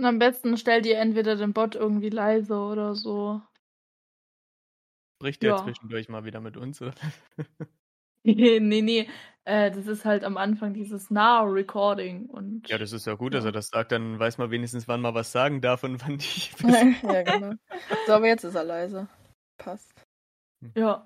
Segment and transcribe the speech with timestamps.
[0.00, 3.42] Und am besten stellt ihr entweder den Bot irgendwie leise oder so.
[5.18, 5.62] Spricht der ja.
[5.62, 6.80] zwischendurch mal wieder mit uns?
[8.24, 9.10] nee, nee.
[9.44, 12.62] Äh, das ist halt am Anfang dieses Now-Recording.
[12.66, 13.40] Ja, das ist ja gut, ja.
[13.40, 13.92] dass er das sagt.
[13.92, 16.58] Dann weiß man wenigstens, wann man was sagen darf und wann nicht.
[17.02, 17.52] ja, genau.
[18.06, 19.06] So, aber jetzt ist er leise.
[19.58, 19.92] Passt.
[20.62, 20.72] Hm.
[20.76, 21.04] Ja.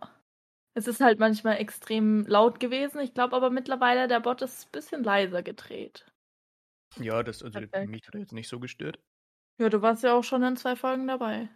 [0.74, 3.00] Es ist halt manchmal extrem laut gewesen.
[3.00, 6.06] Ich glaube aber mittlerweile, der Bot ist ein bisschen leiser gedreht.
[6.96, 7.90] Ja, das also Perfekt.
[7.90, 8.98] mich hat er jetzt nicht so gestört.
[9.58, 11.48] Ja, du warst ja auch schon in zwei Folgen dabei.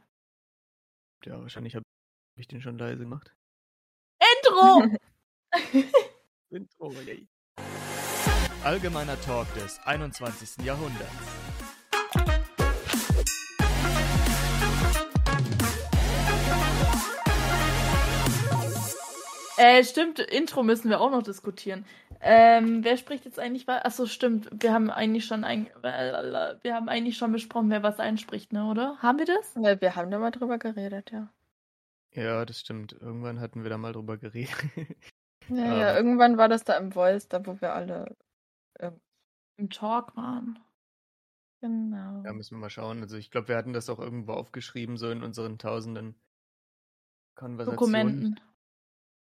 [1.24, 1.84] Ja, wahrscheinlich habe
[2.36, 3.34] ich den schon leise gemacht.
[4.20, 4.96] Intro!
[6.50, 7.28] Intro, yay.
[8.64, 10.64] Allgemeiner Talk des 21.
[10.64, 11.37] Jahrhunderts.
[19.58, 21.84] Äh, stimmt, Intro müssen wir auch noch diskutieren.
[22.20, 23.84] Ähm, wer spricht jetzt eigentlich was?
[23.84, 24.48] Achso, stimmt.
[24.52, 28.98] Wir haben eigentlich schon ein, wir haben eigentlich schon besprochen, wer was einspricht, ne, oder?
[28.98, 29.54] Haben wir das?
[29.56, 31.28] Ja, wir haben da mal drüber geredet, ja.
[32.12, 32.92] Ja, das stimmt.
[32.92, 34.54] Irgendwann hatten wir da mal drüber geredet.
[35.48, 38.16] ja, ja, irgendwann war das da im Voice, da wo wir alle
[38.74, 38.90] äh,
[39.56, 40.58] im Talk waren.
[41.60, 42.22] Genau.
[42.24, 43.02] Ja, müssen wir mal schauen.
[43.02, 46.14] Also ich glaube, wir hatten das auch irgendwo aufgeschrieben, so in unseren tausenden
[47.34, 47.78] Konversationen.
[47.78, 48.47] Dokumenten.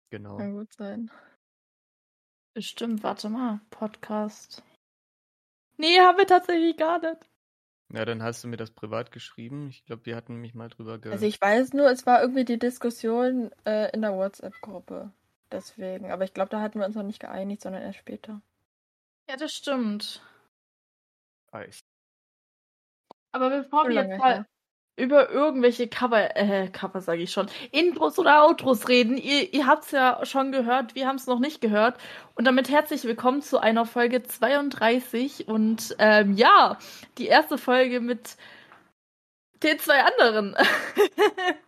[0.10, 0.38] Genau.
[0.38, 1.12] Kann gut sein.
[2.54, 3.62] Bestimmt, warte mal.
[3.70, 4.64] Podcast.
[5.78, 7.30] Nee, haben wir tatsächlich gar nicht.
[7.94, 9.70] Ja, dann hast du mir das privat geschrieben.
[9.70, 11.12] Ich glaube, wir hatten mich mal drüber ge.
[11.12, 15.14] Also ich weiß nur, es war irgendwie die Diskussion äh, in der WhatsApp-Gruppe.
[15.52, 16.12] Deswegen.
[16.12, 18.42] Aber ich glaube, da hatten wir uns noch nicht geeinigt, sondern erst später.
[19.30, 20.22] Ja, das stimmt.
[21.52, 21.86] Eis.
[23.32, 24.46] Aber bevor wir jetzt mal
[24.98, 29.16] über irgendwelche Cover, äh, Cover sage ich schon, Intros oder Outros reden.
[29.18, 31.98] Ihr, ihr habt es ja schon gehört, wir haben es noch nicht gehört.
[32.36, 35.48] Und damit herzlich willkommen zu einer Folge 32.
[35.48, 36.78] Und ähm, ja,
[37.20, 38.38] die erste Folge mit
[39.64, 40.56] den zwei anderen.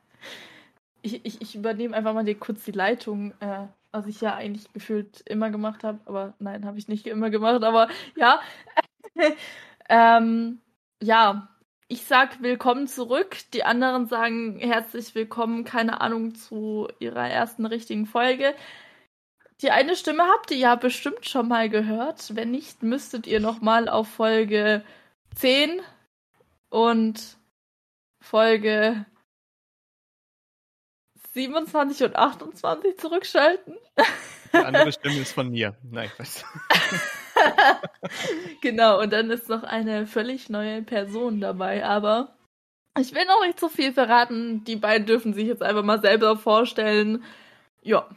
[1.04, 4.74] ich, ich, ich übernehme einfach mal die, kurz die Leitung, äh, was ich ja eigentlich
[4.74, 6.00] gefühlt immer gemacht habe.
[6.06, 8.40] Aber nein, habe ich nicht immer gemacht, aber ja.
[9.90, 10.62] ähm,
[11.02, 11.48] ja,
[11.90, 13.38] ich sag willkommen zurück.
[13.54, 18.54] Die anderen sagen herzlich willkommen, keine Ahnung, zu ihrer ersten richtigen Folge.
[19.62, 22.36] Die eine Stimme habt ihr ja bestimmt schon mal gehört.
[22.36, 24.86] Wenn nicht, müsstet ihr nochmal auf Folge
[25.36, 25.82] 10
[26.70, 27.38] und
[28.22, 29.06] Folge
[31.34, 33.76] 27 und 28 zurückschalten.
[34.54, 35.76] Die andere Stimme ist von mir.
[35.82, 36.46] Nein, was?
[38.62, 42.36] genau, und dann ist noch eine völlig neue Person dabei, aber
[43.00, 44.64] ich will noch nicht so viel verraten.
[44.64, 47.24] Die beiden dürfen sich jetzt einfach mal selber vorstellen.
[47.82, 48.10] Ja.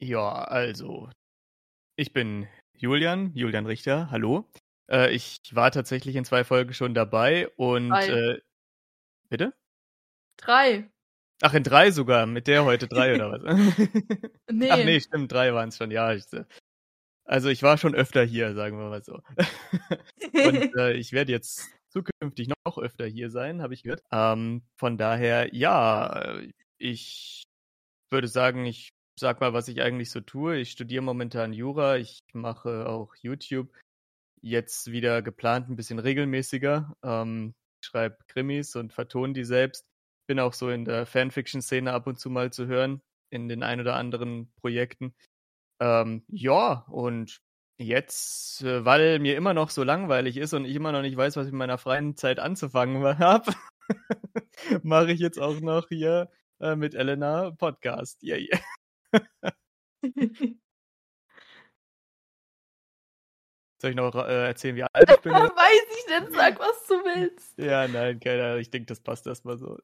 [0.00, 1.10] Ja, also.
[1.96, 4.48] Ich bin Julian, Julian Richter, hallo.
[4.90, 7.92] Äh, ich war tatsächlich in zwei Folgen schon dabei und.
[7.92, 8.40] Äh,
[9.28, 9.52] bitte?
[10.38, 10.90] Drei.
[11.42, 13.42] Ach, in drei sogar, mit der heute drei oder was?
[14.50, 14.70] nee.
[14.70, 16.12] Ach nee, stimmt, drei waren es schon, ja.
[16.12, 16.24] Ich,
[17.30, 19.20] also ich war schon öfter hier, sagen wir mal so.
[20.34, 24.02] Und äh, ich werde jetzt zukünftig noch öfter hier sein, habe ich gehört.
[24.10, 26.40] Ähm, von daher, ja,
[26.78, 27.44] ich
[28.10, 30.56] würde sagen, ich sag mal, was ich eigentlich so tue.
[30.58, 33.72] Ich studiere momentan Jura, ich mache auch YouTube.
[34.42, 36.96] Jetzt wieder geplant ein bisschen regelmäßiger.
[37.04, 37.54] Ähm,
[37.84, 39.86] schreibe Krimis und vertone die selbst.
[40.26, 43.80] Bin auch so in der Fanfiction-Szene ab und zu mal zu hören, in den ein
[43.80, 45.14] oder anderen Projekten.
[45.80, 47.40] Ähm, ja, und
[47.78, 51.36] jetzt, äh, weil mir immer noch so langweilig ist und ich immer noch nicht weiß,
[51.36, 53.52] was ich in meiner freien Zeit anzufangen habe,
[54.82, 56.30] mache ich jetzt auch noch hier
[56.60, 58.22] äh, mit Elena Podcast.
[58.22, 58.36] Yeah,
[59.14, 59.22] yeah.
[63.80, 65.32] Soll ich noch äh, erzählen, wie alt ich bin?
[65.32, 67.58] Weiß ich denn, sag, was du willst.
[67.58, 68.60] Ja, nein, keine Ahnung.
[68.60, 69.78] Ich denke, das passt erstmal so.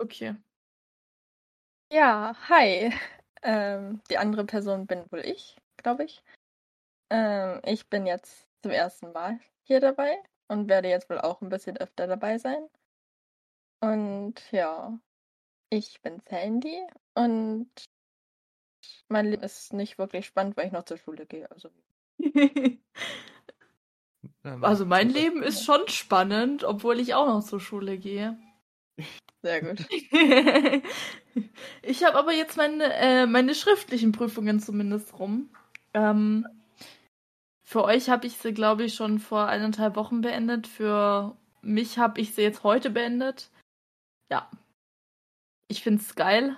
[0.00, 0.34] okay.
[1.92, 2.92] Ja, hi.
[3.42, 6.22] Ähm, die andere Person bin wohl ich, glaube ich.
[7.10, 11.48] Ähm, ich bin jetzt zum ersten Mal hier dabei und werde jetzt wohl auch ein
[11.48, 12.68] bisschen öfter dabei sein.
[13.80, 14.98] Und ja,
[15.70, 17.68] ich bin Sandy und
[19.08, 21.50] mein Leben ist nicht wirklich spannend, weil ich noch zur Schule gehe.
[21.50, 21.70] Also,
[24.42, 28.38] also mein Leben ist schon spannend, obwohl ich auch noch zur Schule gehe.
[29.42, 29.84] Sehr gut.
[31.82, 35.50] ich habe aber jetzt meine, äh, meine schriftlichen Prüfungen zumindest rum.
[35.94, 36.46] Ähm,
[37.62, 40.66] für euch habe ich sie, glaube ich, schon vor eineinhalb Wochen beendet.
[40.68, 43.50] Für mich habe ich sie jetzt heute beendet.
[44.30, 44.48] Ja.
[45.68, 46.56] Ich finde es geil.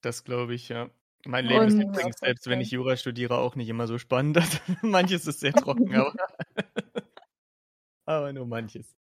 [0.00, 0.90] Das glaube ich, ja.
[1.24, 4.38] Mein Leben Und, ist übrigens, selbst wenn ich Jura studiere, auch nicht immer so spannend.
[4.82, 6.14] Manches ist sehr trocken, aber,
[8.06, 8.96] aber nur manches.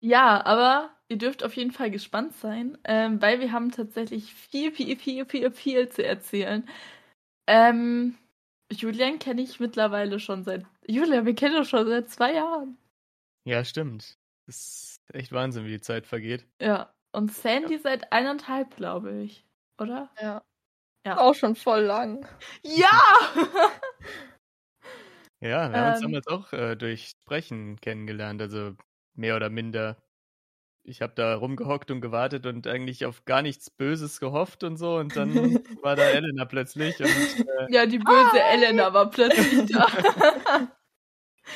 [0.00, 4.72] Ja, aber ihr dürft auf jeden Fall gespannt sein, ähm, weil wir haben tatsächlich viel,
[4.72, 6.66] viel, viel, viel, viel zu erzählen.
[7.46, 8.16] Ähm,
[8.72, 10.64] Julian kenne ich mittlerweile schon seit.
[10.86, 12.78] Julian, wir kennen uns schon seit zwei Jahren.
[13.44, 14.16] Ja, stimmt.
[14.46, 16.46] Das ist echt Wahnsinn, wie die Zeit vergeht.
[16.60, 16.92] Ja.
[17.12, 17.80] Und Sandy ja.
[17.80, 19.44] seit eineinhalb, glaube ich.
[19.78, 20.10] Oder?
[20.20, 20.44] Ja.
[21.04, 21.18] ja.
[21.18, 22.26] Auch schon voll lang.
[22.62, 23.00] Ja!
[25.40, 26.02] ja, wir ähm, haben uns ähm.
[26.02, 28.76] damals auch äh, durch Sprechen kennengelernt, also
[29.14, 29.96] mehr oder minder.
[30.82, 34.96] Ich habe da rumgehockt und gewartet und eigentlich auf gar nichts Böses gehofft und so.
[34.96, 35.34] Und dann
[35.82, 36.98] war da Elena plötzlich.
[37.00, 38.54] Und, äh, ja, die böse Hi!
[38.54, 39.86] Elena war plötzlich da.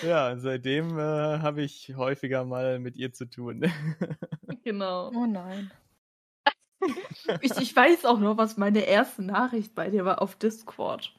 [0.02, 1.02] Ja, seitdem äh,
[1.38, 3.70] habe ich häufiger mal mit ihr zu tun.
[4.64, 5.10] genau.
[5.14, 5.70] Oh nein.
[7.40, 11.14] ich, ich weiß auch nur, was meine erste Nachricht bei dir war auf Discord.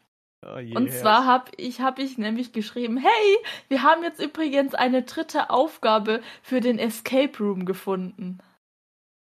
[0.47, 3.37] Oh je, und zwar habe ich, hab ich nämlich geschrieben, hey,
[3.67, 8.39] wir haben jetzt übrigens eine dritte Aufgabe für den Escape Room gefunden.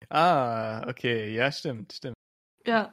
[0.09, 2.17] Ah, okay, ja, stimmt, stimmt.
[2.67, 2.93] Ja.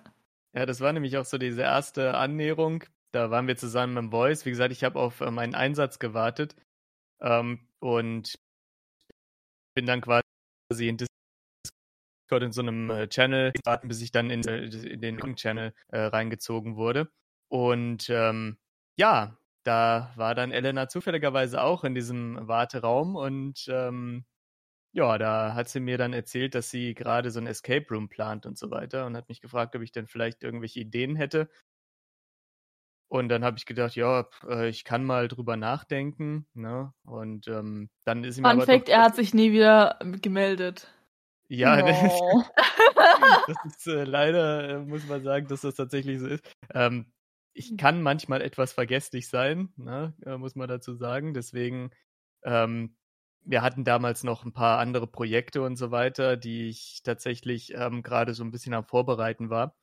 [0.53, 4.45] Ja, das war nämlich auch so diese erste Annäherung da waren wir zusammen im Voice.
[4.45, 6.55] Wie gesagt, ich habe auf meinen Einsatz gewartet
[7.21, 8.35] ähm, und
[9.73, 14.47] bin dann quasi in Discord in so einem äh, Channel warten, bis ich dann in,
[14.47, 17.09] äh, in den Channel äh, reingezogen wurde.
[17.49, 18.57] Und ähm,
[18.97, 24.25] ja, da war dann Elena zufälligerweise auch in diesem Warteraum und ähm,
[24.91, 28.45] ja, da hat sie mir dann erzählt, dass sie gerade so ein Escape Room plant
[28.45, 31.49] und so weiter und hat mich gefragt, ob ich denn vielleicht irgendwelche Ideen hätte.
[33.11, 36.47] Und dann habe ich gedacht, ja, äh, ich kann mal drüber nachdenken.
[36.53, 36.93] Ne?
[37.03, 40.87] Und ähm, dann ist ihm Fun aber Fact, er hat sich nie wieder gemeldet.
[41.47, 42.45] Ja, no.
[43.47, 46.43] das ist äh, leider, äh, muss man sagen, dass das tatsächlich so ist.
[46.73, 47.11] Ähm,
[47.53, 47.77] ich hm.
[47.77, 50.13] kann manchmal etwas vergesslich sein, ne?
[50.25, 51.33] äh, muss man dazu sagen.
[51.33, 51.91] Deswegen,
[52.43, 52.95] ähm,
[53.41, 58.03] wir hatten damals noch ein paar andere Projekte und so weiter, die ich tatsächlich ähm,
[58.03, 59.75] gerade so ein bisschen am Vorbereiten war.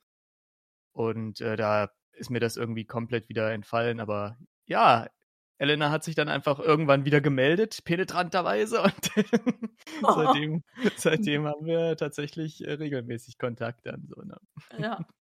[0.93, 3.99] Und äh, da ist mir das irgendwie komplett wieder entfallen.
[3.99, 5.07] Aber ja,
[5.59, 8.81] Elena hat sich dann einfach irgendwann wieder gemeldet, penetranterweise.
[8.83, 9.11] Und
[10.01, 10.63] seitdem,
[10.95, 14.21] seitdem haben wir tatsächlich äh, regelmäßig Kontakt dann so.
[14.21, 14.37] Ne?
[14.77, 14.99] Ja.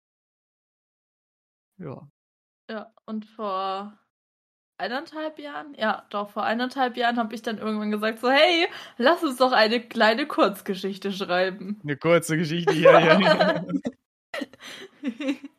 [1.78, 2.08] Ja.
[2.68, 3.96] Ja, und vor
[4.78, 8.68] eineinhalb Jahren, ja, doch, vor eineinhalb Jahren habe ich dann irgendwann gesagt, so, hey,
[8.98, 11.80] lass uns doch eine kleine Kurzgeschichte schreiben.
[11.82, 13.64] Eine kurze Geschichte, ja, ja.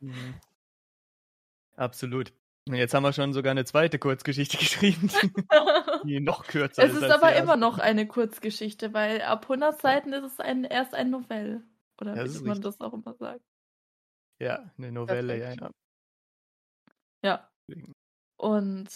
[0.01, 0.35] Mhm.
[1.75, 2.33] Absolut.
[2.67, 5.09] Und jetzt haben wir schon sogar eine zweite Kurzgeschichte geschrieben,
[6.03, 6.97] die noch kürzer es ist.
[6.97, 10.93] Es ist aber immer noch eine Kurzgeschichte, weil ab 100 Seiten ist es ein, erst
[10.93, 11.63] ein Novell.
[12.01, 13.41] Oder ja, wie man das auch immer sagt.
[14.39, 15.71] Ja, eine Novelle, ja,
[17.27, 17.49] ja.
[17.67, 17.77] Ja.
[18.37, 18.89] Und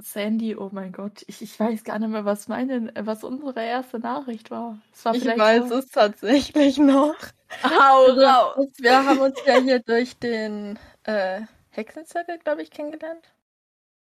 [0.00, 3.98] Sandy, oh mein Gott, ich, ich weiß gar nicht mehr, was meine, was unsere erste
[3.98, 4.78] Nachricht war.
[5.02, 5.78] war ich weiß so...
[5.78, 7.16] es tatsächlich noch.
[7.62, 8.68] Hau raus!
[8.78, 13.34] Wir haben uns ja hier durch den äh, Hexenzirkel, glaube ich, kennengelernt.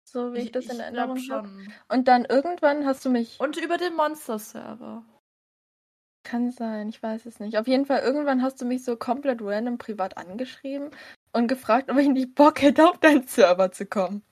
[0.03, 1.50] So wie ich, ich das in Erinnerung habe.
[1.88, 3.39] Und dann irgendwann hast du mich.
[3.39, 5.03] Und über den Monster-Server.
[6.23, 7.57] Kann sein, ich weiß es nicht.
[7.57, 10.91] Auf jeden Fall, irgendwann hast du mich so komplett random privat angeschrieben
[11.34, 14.24] und gefragt, ob ich nicht Bock hätte, auf deinen Server zu kommen.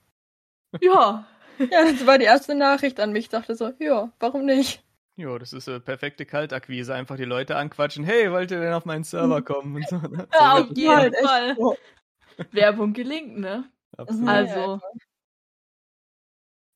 [0.81, 1.27] Ja.
[1.59, 3.25] ja, das war die erste Nachricht an mich.
[3.25, 4.83] Ich dachte so, ja, warum nicht?
[5.15, 6.93] Jo, das ist eine perfekte Kaltakquise.
[6.93, 8.03] Einfach die Leute anquatschen.
[8.03, 9.75] Hey, wollt ihr denn auf meinen Server kommen?
[9.75, 10.27] Und so, ne?
[10.31, 11.55] Ja, auf jeden Fall.
[11.55, 11.75] So.
[12.51, 13.67] Werbung gelingt, ne?
[13.97, 14.29] Absolut.
[14.29, 14.79] Also.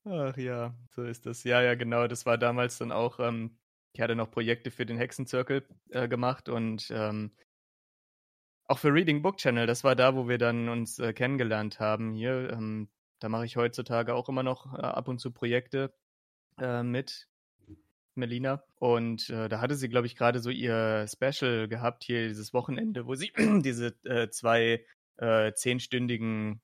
[0.06, 1.44] Ach ja, so ist das.
[1.44, 2.08] Ja, ja, genau.
[2.08, 3.60] Das war damals dann auch, ähm,
[3.94, 7.32] ich hatte noch Projekte für den Hexenzirkel äh, gemacht und ähm,
[8.68, 9.68] auch für Reading Book Channel.
[9.68, 12.52] Das war da, wo wir dann uns äh, kennengelernt haben hier.
[12.52, 12.90] Ähm,
[13.20, 15.94] da mache ich heutzutage auch immer noch äh, ab und zu Projekte
[16.60, 17.28] äh, mit
[18.16, 18.64] Melina.
[18.80, 23.06] Und äh, da hatte sie, glaube ich, gerade so ihr Special gehabt hier dieses Wochenende,
[23.06, 24.86] wo sie diese äh, zwei
[25.18, 26.62] äh, zehnstündigen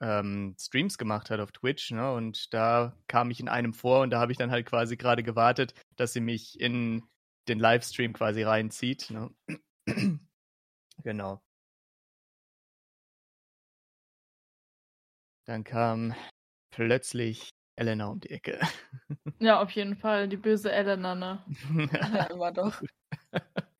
[0.00, 2.12] ähm, Streams gemacht hat auf Twitch, ne?
[2.12, 5.22] Und da kam ich in einem vor und da habe ich dann halt quasi gerade
[5.22, 7.02] gewartet, dass sie mich in
[7.48, 9.10] den Livestream quasi reinzieht.
[9.10, 9.30] Ne?
[11.06, 11.40] genau.
[15.46, 16.14] Dann kam
[16.74, 18.58] plötzlich Elena um die Ecke.
[19.38, 21.44] Ja, auf jeden Fall, die böse Elena, ne?
[21.92, 22.82] ja, immer doch.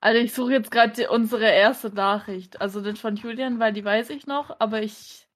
[0.00, 2.60] Also ich suche jetzt gerade unsere erste Nachricht.
[2.60, 5.26] Also das von Julian, weil die weiß ich noch, aber ich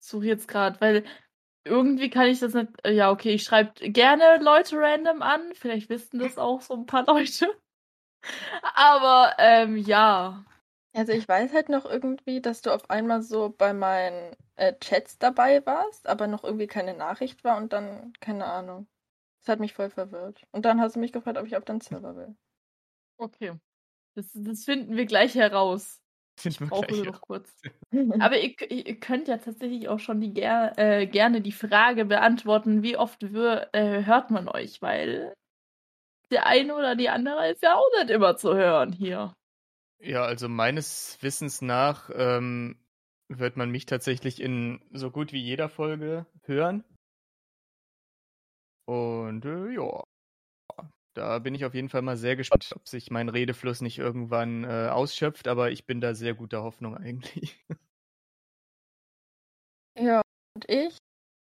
[0.00, 1.04] suche jetzt gerade, weil
[1.64, 2.70] irgendwie kann ich das nicht.
[2.84, 5.52] Ja, okay, ich schreibe gerne Leute random an.
[5.54, 7.46] Vielleicht wissen das auch so ein paar Leute.
[8.74, 10.44] Aber ähm, ja.
[10.94, 15.18] Also ich weiß halt noch irgendwie, dass du auf einmal so bei meinen äh, Chats
[15.18, 18.86] dabei warst, aber noch irgendwie keine Nachricht war und dann, keine Ahnung.
[19.40, 20.46] Das hat mich voll verwirrt.
[20.52, 22.36] Und dann hast du mich gefragt, ob ich auf deinen Server will.
[23.16, 23.54] Okay.
[24.14, 26.00] Das, das finden wir gleich heraus.
[26.38, 27.52] Finden wir Brauchen gleich wir noch kurz.
[28.20, 32.82] Aber ihr, ihr könnt ja tatsächlich auch schon die ger äh, gerne die Frage beantworten,
[32.82, 35.34] wie oft wir, äh, hört man euch, weil
[36.30, 39.34] der eine oder die andere ist ja auch nicht immer zu hören hier.
[40.02, 42.76] Ja, also meines Wissens nach ähm,
[43.28, 46.84] wird man mich tatsächlich in so gut wie jeder Folge hören.
[48.86, 50.04] Und äh, ja,
[51.14, 54.64] da bin ich auf jeden Fall mal sehr gespannt, ob sich mein Redefluss nicht irgendwann
[54.64, 57.58] äh, ausschöpft, aber ich bin da sehr guter Hoffnung eigentlich.
[59.98, 60.20] Ja,
[60.54, 60.96] und ich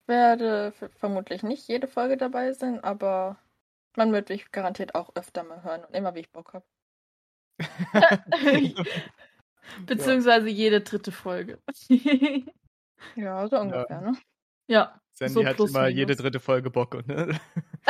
[0.07, 3.37] werde vermutlich nicht jede Folge dabei sein, aber
[3.97, 6.65] man wird mich garantiert auch öfter mal hören und immer wie ich Bock habe.
[9.85, 10.55] Beziehungsweise ja.
[10.55, 11.59] jede dritte Folge.
[13.15, 14.01] ja, so ungefähr, ja.
[14.01, 14.17] ne?
[14.67, 15.01] Ja.
[15.13, 15.97] Sandy so hat immer minus.
[15.97, 17.39] jede dritte Folge Bock, ne?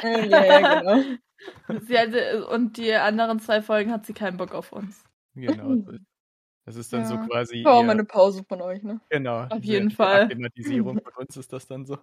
[0.01, 1.03] ja, ja, genau.
[1.81, 5.03] sie hatte, und die anderen zwei Folgen hat sie keinen Bock auf uns.
[5.35, 5.83] Genau.
[6.65, 7.07] Das ist dann ja.
[7.07, 7.63] so quasi.
[7.63, 8.99] Brauchen wir eine Pause von euch, ne?
[9.09, 9.45] Genau.
[9.49, 10.23] Auf jeden Fall.
[10.23, 11.97] Akklimatisierung von uns ist das dann so.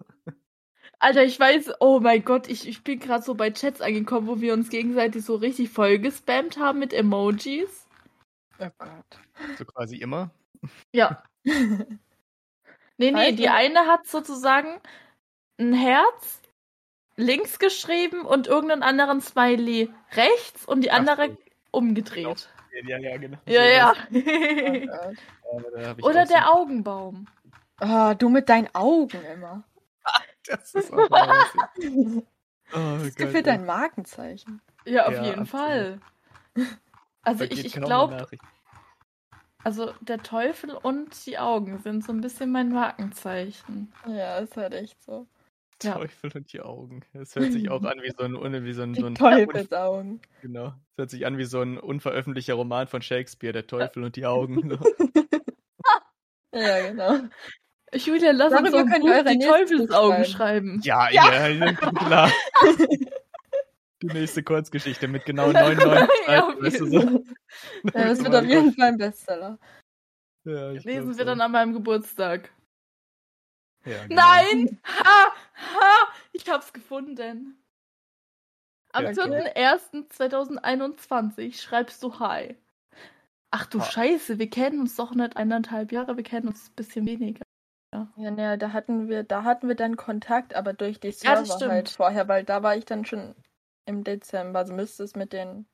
[0.99, 4.41] Alter, ich weiß, oh mein Gott, ich, ich bin gerade so bei Chats angekommen, wo
[4.41, 7.87] wir uns gegenseitig so richtig voll gespammt haben mit Emojis.
[8.59, 9.19] Oh Gott.
[9.57, 10.31] So quasi immer?
[10.93, 11.23] Ja.
[11.43, 14.79] nee, nee, die eine hat sozusagen
[15.59, 16.41] ein Herz
[17.17, 21.37] links geschrieben und irgendeinen anderen Smiley rechts und die andere so.
[21.71, 22.49] umgedreht.
[22.71, 22.89] Genau.
[22.89, 23.37] Ja, ja, genau.
[23.45, 23.93] Ja, ja.
[25.43, 25.61] Oh
[26.01, 26.59] Oder der so.
[26.59, 27.27] Augenbaum.
[27.77, 29.63] Ah, oh, du mit deinen Augen immer.
[30.47, 31.45] das ist auch mal
[32.73, 34.61] oh, Das gefällt dein Markenzeichen.
[34.85, 35.49] Ja, auf ja, jeden absolut.
[35.49, 35.99] Fall.
[37.23, 38.27] Also ich, ich glaube,
[39.63, 43.91] also der Teufel und die Augen sind so ein bisschen mein Markenzeichen.
[44.07, 45.27] Ja, ist halt echt so.
[45.79, 47.01] Teufel und die Augen.
[47.13, 50.21] Das hört sich auch an wie so ein, wie so ein, so ein Teufelsaugen.
[50.41, 50.67] Genau.
[50.67, 54.25] Das hört sich an wie so ein unveröffentlichter Roman von Shakespeare, der Teufel und die
[54.25, 54.79] Augen.
[56.53, 57.19] ja, genau.
[57.95, 60.81] Julian, lass Darüber uns doch Buch die Teufelsaugen schreiben.
[60.83, 62.29] Ja, ja, ja klar.
[64.01, 66.99] die nächste Kurzgeschichte mit genau 99 ja, weißt du so.
[67.93, 69.57] ja, das wird auf jeden Fall ein Bestseller.
[70.43, 72.51] Ja, Lesen wir dann an meinem Geburtstag.
[73.85, 74.21] Ja, genau.
[74.21, 74.79] Nein!
[74.85, 75.33] Ha!
[75.55, 76.07] Ha!
[76.33, 77.57] Ich hab's gefunden.
[78.91, 82.57] Am ja, 4.1.2021 schreibst du Hi.
[83.51, 83.85] Ach du ha.
[83.85, 87.44] Scheiße, wir kennen uns doch nicht eineinhalb Jahre, wir kennen uns ein bisschen weniger.
[88.15, 91.59] Ja, ja, naja, da hatten wir, da hatten wir dann Kontakt, aber durch die Server
[91.59, 93.35] ja, halt vorher, weil da war ich dann schon
[93.85, 95.65] im Dezember, also müsste es mit den.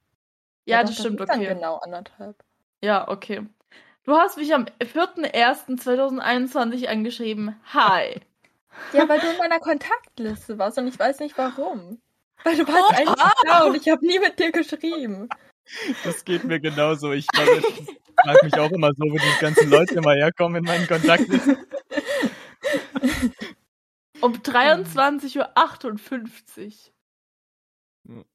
[0.66, 1.48] Ja, ja das doch, stimmt, okay.
[1.48, 2.36] genau anderthalb.
[2.82, 3.48] Ja, okay.
[4.04, 7.56] Du hast mich am 4.1.2021 angeschrieben.
[7.74, 8.22] Hi.
[8.94, 12.00] Ja, weil du in meiner Kontaktliste warst und ich weiß nicht warum.
[12.46, 13.34] Weil du warst oh, eigentlich ah.
[13.44, 15.28] da und ich habe nie mit dir geschrieben.
[16.04, 17.12] Das geht mir genauso.
[17.12, 17.62] Ich frage
[18.44, 21.58] mich auch immer so, wo die ganzen Leute immer herkommen in meinen Kontaktlisten.
[24.22, 26.92] Um 23.58
[28.08, 28.26] Uhr.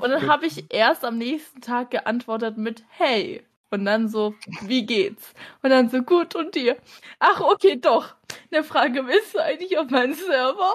[0.00, 3.44] Und dann habe ich erst am nächsten Tag geantwortet mit Hey.
[3.70, 5.34] Und dann so, wie geht's?
[5.62, 6.76] Und dann so, gut, und dir?
[7.18, 8.14] Ach, okay, doch.
[8.50, 10.74] Eine Frage, bist du eigentlich auf meinem Server?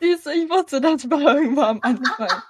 [0.00, 2.42] Siehst du, ich wusste das war irgendwann am Anfang.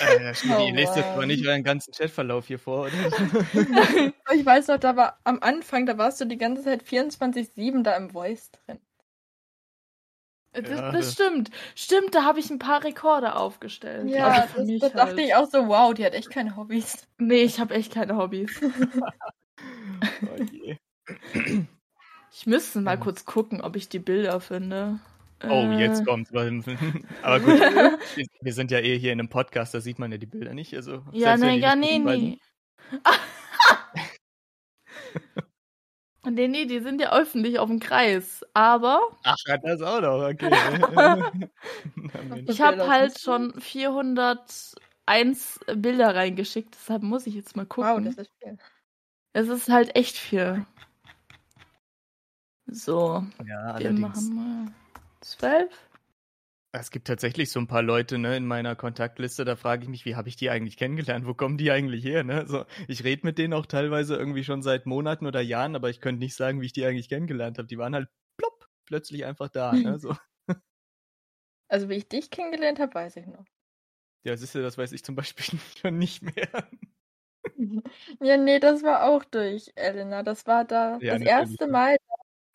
[0.00, 2.92] Äh, oh, ihr lest jetzt aber nicht euren ganzen Chatverlauf hier vor, oder?
[4.34, 7.96] ich weiß noch, da war am Anfang, da warst du die ganze Zeit 24-7 da
[7.96, 8.78] im Voice drin.
[10.52, 11.50] Das, ja, das stimmt.
[11.74, 14.08] Stimmt, da habe ich ein paar Rekorde aufgestellt.
[14.08, 14.96] Ja, also das, das halt.
[14.96, 17.06] dachte ich auch so, wow, die hat echt keine Hobbys.
[17.18, 18.50] Nee, ich habe echt keine Hobbys.
[18.62, 20.78] oh je.
[22.32, 24.98] Ich müsste mal kurz gucken, ob ich die Bilder finde.
[25.44, 25.80] Oh, äh...
[25.80, 26.32] jetzt kommt's.
[27.22, 27.60] Aber gut,
[28.40, 30.74] wir sind ja eh hier in einem Podcast, da sieht man ja die Bilder nicht.
[30.74, 32.38] Also, ja, ne, ja, nee, nee.
[36.28, 39.00] Nee, nee, die sind ja öffentlich auf dem Kreis, aber.
[39.22, 40.50] Ach, das auch noch, okay.
[42.48, 44.74] ich habe halt schon 401
[45.76, 47.90] Bilder reingeschickt, deshalb muss ich jetzt mal gucken.
[47.90, 48.58] Wow, das ist viel.
[49.34, 50.66] Es ist halt echt viel.
[52.66, 53.24] So.
[53.46, 54.72] Ja, wir machen mal
[55.26, 55.88] zwölf.
[56.72, 60.04] Es gibt tatsächlich so ein paar Leute ne, in meiner Kontaktliste, da frage ich mich,
[60.04, 61.26] wie habe ich die eigentlich kennengelernt?
[61.26, 62.22] Wo kommen die eigentlich her?
[62.22, 62.46] Ne?
[62.46, 66.00] So, ich rede mit denen auch teilweise irgendwie schon seit Monaten oder Jahren, aber ich
[66.00, 67.66] könnte nicht sagen, wie ich die eigentlich kennengelernt habe.
[67.66, 69.72] Die waren halt plopp, plötzlich einfach da.
[69.72, 69.98] Ne?
[69.98, 70.14] So.
[71.68, 73.44] Also wie ich dich kennengelernt habe, weiß ich noch.
[74.24, 76.68] Ja, siehst du, das weiß ich zum Beispiel schon nicht mehr.
[78.20, 80.22] Ja, nee, das war auch durch Elena.
[80.22, 80.98] Das war da.
[80.98, 81.96] Ja, das erste Mal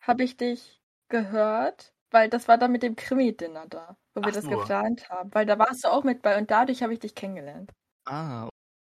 [0.00, 4.32] habe ich dich gehört weil das war dann mit dem Krimi-Dinner da, wo Ach wir
[4.32, 4.50] das so.
[4.50, 5.32] geplant haben.
[5.34, 7.72] Weil da warst du auch mit bei und dadurch habe ich dich kennengelernt.
[8.04, 8.48] Ah,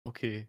[0.04, 0.48] okay.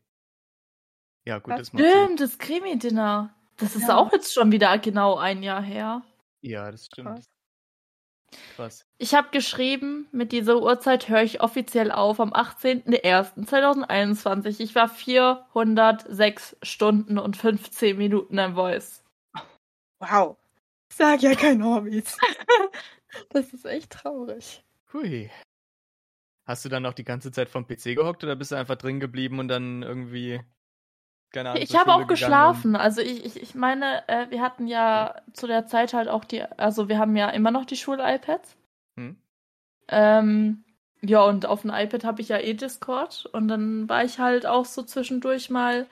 [1.26, 3.34] Ja, gut, das macht Stimmt, das Krimi-Dinner.
[3.58, 3.98] Das ist ja.
[3.98, 6.04] auch jetzt schon wieder genau ein Jahr her.
[6.42, 7.10] Ja, das stimmt.
[7.10, 7.30] Krass.
[8.56, 8.86] Krass.
[8.98, 14.60] Ich habe geschrieben, mit dieser Uhrzeit höre ich offiziell auf am 18.01.2021.
[14.60, 19.04] Ich war 406 Stunden und 15 Minuten im Voice.
[20.00, 20.38] Wow.
[20.91, 22.17] Sag ja keine Hobbys.
[23.29, 24.63] das ist echt traurig.
[24.93, 25.29] Hui.
[26.46, 29.00] Hast du dann noch die ganze Zeit vom PC gehockt oder bist du einfach drin
[29.00, 30.41] geblieben und dann irgendwie
[31.31, 32.75] keine Ahnung, ich habe auch geschlafen.
[32.75, 36.41] Also ich, ich, ich meine, äh, wir hatten ja zu der Zeit halt auch die,
[36.41, 38.58] also wir haben ja immer noch die Schul-iPads.
[38.98, 39.15] Hm.
[39.89, 40.63] Ähm,
[41.01, 44.46] ja, und auf dem iPad habe ich ja eh Discord und dann war ich halt
[44.46, 45.88] auch so zwischendurch mal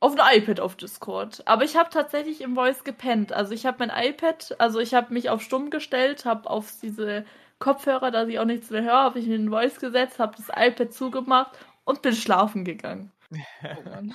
[0.00, 1.46] auf dem iPad auf Discord.
[1.46, 3.32] Aber ich habe tatsächlich im Voice gepennt.
[3.32, 7.24] Also ich habe mein iPad, also ich habe mich auf stumm gestellt, habe auf diese
[7.58, 10.48] Kopfhörer, dass ich auch nichts mehr höre, habe ich in den Voice gesetzt, habe das
[10.54, 13.12] iPad zugemacht und bin schlafen gegangen.
[13.62, 14.14] Oh Mann.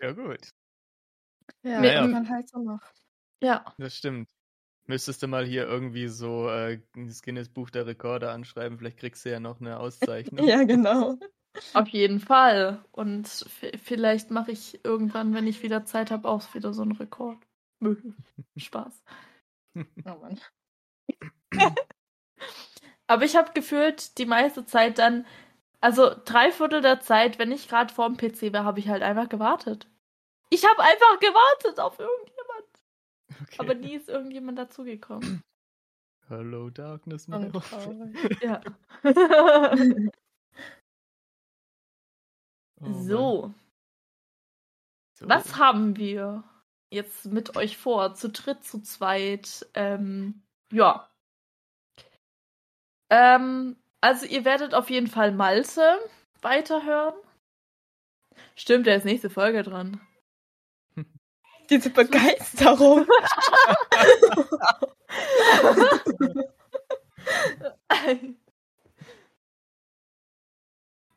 [0.00, 0.48] ja, gut.
[1.62, 2.06] Ja, naja.
[2.06, 2.80] man halt so noch.
[3.40, 3.64] Ja.
[3.78, 4.28] Das stimmt.
[4.86, 9.30] Müsstest du mal hier irgendwie so äh, das Guinness-Buch der Rekorde anschreiben, vielleicht kriegst du
[9.30, 10.46] ja noch eine Auszeichnung.
[10.46, 11.18] ja, genau.
[11.74, 12.84] Auf jeden Fall.
[12.92, 13.28] Und
[13.82, 17.38] vielleicht mache ich irgendwann, wenn ich wieder Zeit habe, auch wieder so einen Rekord.
[18.56, 19.02] Spaß.
[20.04, 20.38] Oh Mann.
[23.06, 25.24] Aber ich habe gefühlt die meiste Zeit dann
[25.82, 29.28] also drei Viertel der Zeit, wenn ich gerade vorm PC war, habe ich halt einfach
[29.28, 29.88] gewartet.
[30.48, 32.68] Ich habe einfach gewartet auf irgendjemand.
[33.42, 33.56] Okay.
[33.58, 35.42] Aber nie ist irgendjemand dazugekommen.
[36.28, 37.60] Hello Darkness, my oh,
[38.40, 38.60] Ja.
[42.82, 43.54] Oh, so.
[45.14, 45.28] so.
[45.28, 46.44] Was haben wir
[46.90, 48.14] jetzt mit euch vor?
[48.14, 49.66] Zu dritt, zu zweit?
[49.74, 51.08] Ähm, ja.
[53.10, 55.98] Ähm, also ihr werdet auf jeden Fall Malte
[56.40, 57.14] weiterhören.
[58.56, 60.00] Stimmt, der ist nächste Folge dran.
[61.70, 63.06] Diese Begeisterung.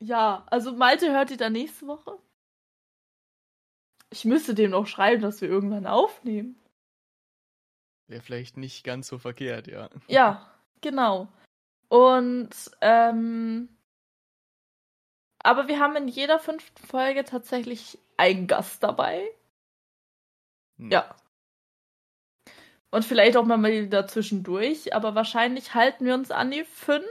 [0.06, 2.18] ja, also Malte hört ihr dann nächste Woche.
[4.10, 6.60] Ich müsste dem noch schreiben, dass wir irgendwann aufnehmen.
[8.08, 9.89] Wäre vielleicht nicht ganz so verkehrt, ja.
[10.08, 11.28] Ja, genau.
[11.89, 13.70] Und ähm,
[15.39, 19.28] aber wir haben in jeder fünften Folge tatsächlich einen Gast dabei.
[20.78, 20.91] Hm.
[20.91, 21.15] Ja.
[22.91, 27.04] Und vielleicht auch mal wieder zwischendurch, aber wahrscheinlich halten wir uns an die fünf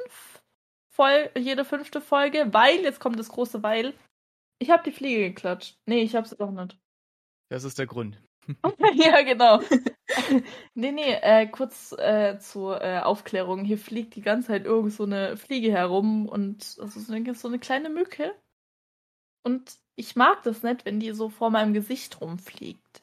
[0.95, 3.95] Fol jede fünfte Folge, weil, jetzt kommt das große Weil,
[4.61, 5.77] ich habe die Fliege geklatscht.
[5.87, 6.79] Nee, ich habe sie doch nicht.
[7.49, 8.23] Das ist der Grund.
[8.95, 9.61] ja, genau.
[10.75, 13.65] nee, nee, äh, kurz äh, zur äh, Aufklärung.
[13.65, 17.49] Hier fliegt die ganze Zeit irgend so eine Fliege herum und das ist eine, so
[17.49, 18.33] eine kleine Mücke.
[19.43, 23.03] Und ich mag das nicht, wenn die so vor meinem Gesicht rumfliegt.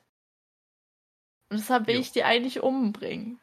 [1.49, 2.01] Und deshalb will jo.
[2.01, 3.39] ich die eigentlich umbringen.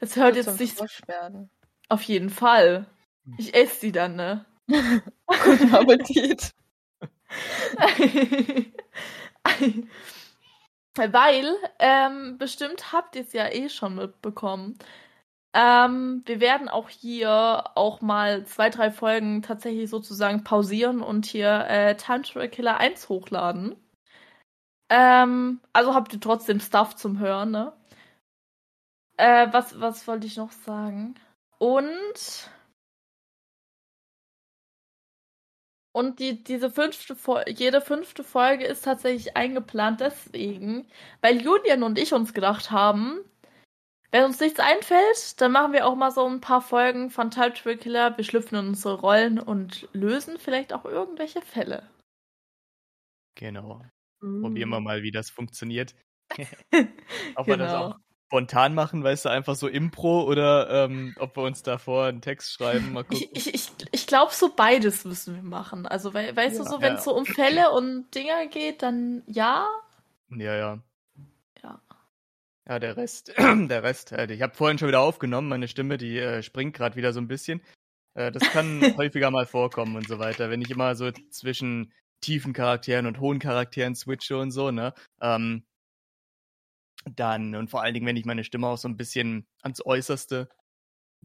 [0.00, 0.78] Es hört jetzt nicht.
[1.08, 1.48] Werden.
[1.88, 2.86] Auf jeden Fall.
[3.36, 4.44] Ich esse sie dann, ne?
[4.66, 6.54] Guten Appetit.
[10.96, 14.78] Weil, ähm, bestimmt habt ihr es ja eh schon mitbekommen.
[15.54, 21.66] Ähm, wir werden auch hier auch mal zwei, drei Folgen tatsächlich sozusagen pausieren und hier
[21.68, 23.76] äh, Time Travel Killer 1 hochladen.
[24.90, 27.72] Ähm, also habt ihr trotzdem Stuff zum Hören, ne?
[29.16, 31.14] Äh, was, was wollte ich noch sagen?
[31.58, 32.50] Und
[35.98, 37.16] Und die, diese fünfte
[37.48, 40.86] jede fünfte Folge ist tatsächlich eingeplant deswegen,
[41.22, 43.18] weil Julian und ich uns gedacht haben,
[44.12, 47.76] wenn uns nichts einfällt, dann machen wir auch mal so ein paar Folgen von Type
[47.78, 48.16] Killer.
[48.16, 51.90] Wir schlüpfen in unsere Rollen und lösen vielleicht auch irgendwelche Fälle.
[53.34, 53.84] Genau.
[54.20, 54.42] Mm.
[54.42, 55.96] Probieren wir mal, wie das funktioniert.
[56.30, 56.38] Ob
[56.70, 57.46] genau.
[57.46, 57.96] wir das auch
[58.28, 62.52] spontan machen, weißt du, einfach so Impro oder ähm, ob wir uns davor einen Text
[62.52, 63.26] schreiben, mal gucken.
[63.32, 65.86] Ich, ich, ich glaube, so beides müssen wir machen.
[65.86, 67.12] Also, we weißt ja, du, so wenn es ja.
[67.12, 69.66] so um Fälle und Dinger geht, dann ja.
[70.28, 70.78] Ja, ja.
[71.62, 71.80] Ja.
[72.68, 74.30] Ja, der Rest, der Rest, halt.
[74.30, 77.28] ich habe vorhin schon wieder aufgenommen, meine Stimme, die äh, springt gerade wieder so ein
[77.28, 77.62] bisschen.
[78.12, 82.52] Äh, das kann häufiger mal vorkommen und so weiter, wenn ich immer so zwischen tiefen
[82.52, 84.92] Charakteren und hohen Charakteren switche und so, ne?
[85.22, 85.64] Ähm,
[87.16, 90.48] dann und vor allen Dingen, wenn ich meine Stimme auch so ein bisschen ans Äußerste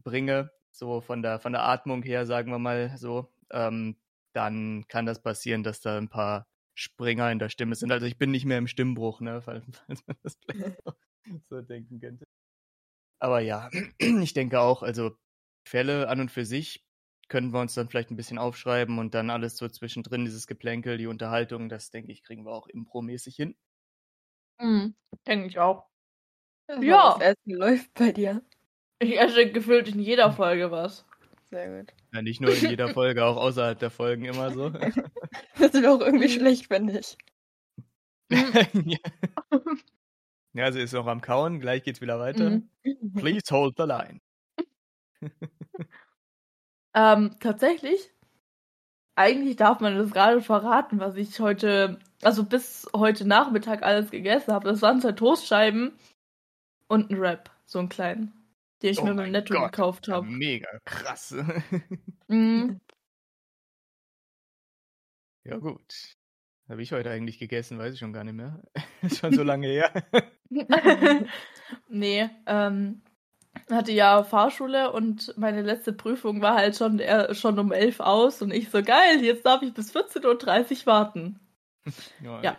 [0.02, 3.96] bringe, so von der von der Atmung her, sagen wir mal so, ähm,
[4.34, 7.92] dann kann das passieren, dass da ein paar Springer in der Stimme sind.
[7.92, 10.92] Also ich bin nicht mehr im Stimmbruch, ne, falls, falls man das vielleicht so,
[11.42, 12.24] so denken könnte.
[13.20, 15.16] Aber ja, ich denke auch, also
[15.66, 16.84] Fälle an und für sich
[17.28, 20.98] können wir uns dann vielleicht ein bisschen aufschreiben und dann alles so zwischendrin, dieses Geplänkel,
[20.98, 23.56] die Unterhaltung, das denke ich, kriegen wir auch impromäßig hin.
[24.60, 24.94] Mhm,
[25.26, 25.86] denke ich auch.
[26.80, 27.16] Ja.
[27.18, 28.42] Das Essen läuft bei dir.
[28.98, 31.04] Ich esse gefühlt in jeder Folge was.
[31.44, 31.92] Sehr gut.
[32.12, 34.70] Ja, nicht nur in jeder Folge, auch außerhalb der Folgen immer so.
[35.58, 37.18] das ist auch irgendwie schlecht, finde ich.
[38.30, 38.98] ja.
[40.54, 42.50] ja, sie ist noch am Kauen, gleich geht's wieder weiter.
[42.50, 42.70] Mhm.
[43.14, 44.20] Please hold the line.
[46.94, 48.13] ähm, tatsächlich,
[49.16, 54.52] eigentlich darf man das gerade verraten, was ich heute, also bis heute Nachmittag alles gegessen
[54.52, 54.68] habe.
[54.68, 55.92] Das waren zwei Toastscheiben
[56.88, 58.32] und ein Wrap, so einen kleinen,
[58.82, 60.26] den ich oh mir beim Netto Gott, gekauft habe.
[60.26, 61.34] Mega krass.
[62.28, 62.80] mhm.
[65.44, 66.16] Ja, gut.
[66.68, 68.62] Habe ich heute eigentlich gegessen, weiß ich schon gar nicht mehr.
[69.02, 69.92] Ist schon so lange her.
[71.88, 73.02] nee, ähm,
[73.70, 78.42] hatte ja Fahrschule und meine letzte Prüfung war halt schon, äh, schon um elf aus
[78.42, 81.40] und ich so, geil, jetzt darf ich bis 14.30 Uhr warten.
[82.22, 82.40] Ja.
[82.40, 82.56] ja.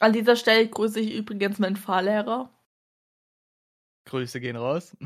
[0.00, 2.50] An dieser Stelle grüße ich übrigens meinen Fahrlehrer.
[4.06, 4.96] Grüße gehen raus.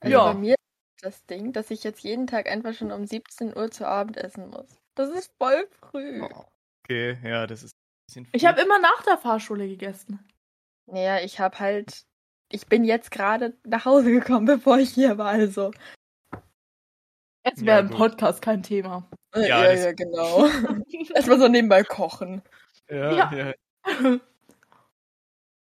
[0.00, 0.32] also ja.
[0.32, 3.70] Bei mir ist das Ding, dass ich jetzt jeden Tag einfach schon um 17 Uhr
[3.70, 4.80] zu Abend essen muss.
[4.94, 6.22] Das ist voll früh.
[6.84, 8.30] Okay, ja, das ist ein bisschen früh.
[8.32, 10.26] Ich habe immer nach der Fahrschule gegessen.
[10.90, 12.04] Naja, ich habe halt.
[12.52, 15.70] Ich bin jetzt gerade nach Hause gekommen, bevor ich hier war, also.
[17.44, 19.08] Jetzt wäre ja, im Podcast kein Thema.
[19.34, 20.46] Ja, ja, ja genau.
[21.14, 22.42] Erstmal so nebenbei kochen.
[22.90, 23.32] Ja, ja.
[23.32, 23.54] ja.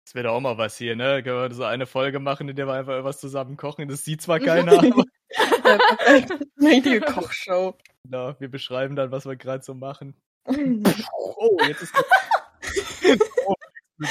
[0.04, 1.22] Das wäre doch auch mal was hier, ne?
[1.22, 3.86] Können wir so eine Folge machen, in der wir einfach irgendwas zusammen kochen.
[3.88, 5.04] Das sieht zwar keiner, aber.
[6.58, 7.76] Eine richtige Kochshow.
[8.04, 10.16] Genau, wir beschreiben dann, was wir gerade so machen.
[10.46, 11.94] oh, jetzt ist.
[14.02, 14.06] Oh.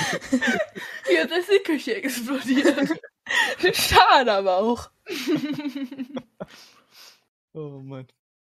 [1.09, 2.99] Jetzt ist die Küche explodiert.
[3.73, 4.91] Schade aber auch.
[7.53, 8.07] oh Mann.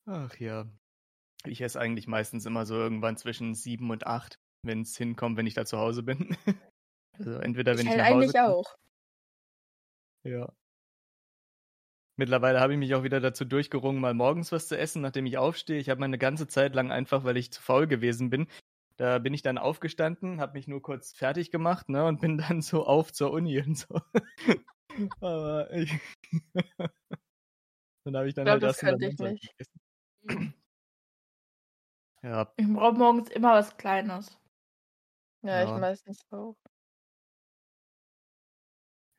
[0.05, 0.65] Ach ja.
[1.45, 5.47] Ich esse eigentlich meistens immer so irgendwann zwischen sieben und acht, wenn es hinkommt, wenn
[5.47, 6.35] ich da zu Hause bin.
[7.17, 8.77] Also entweder wenn ich, ich nach Hause eigentlich auch.
[10.23, 10.53] Ja.
[12.15, 15.37] Mittlerweile habe ich mich auch wieder dazu durchgerungen, mal morgens was zu essen, nachdem ich
[15.37, 15.79] aufstehe.
[15.79, 18.47] Ich habe meine ganze Zeit lang einfach, weil ich zu faul gewesen bin,
[18.99, 22.61] da bin ich dann aufgestanden, habe mich nur kurz fertig gemacht, ne, und bin dann
[22.61, 24.01] so auf zur Uni und so.
[25.21, 25.97] Aber ich
[28.03, 29.57] dann habe ich dann ich glaub, halt das, das könnte ich nicht.
[29.57, 30.53] Gegessen.
[32.21, 32.53] Ja.
[32.57, 34.37] Ich brauche morgens immer was Kleines.
[35.41, 35.73] Ja, ja.
[35.73, 36.57] ich meistens auch.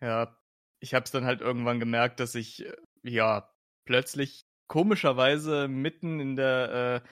[0.03, 0.39] Ja,
[0.81, 3.51] ich habe es dann halt irgendwann gemerkt, dass ich äh, ja
[3.87, 7.09] plötzlich komischerweise mitten in der äh,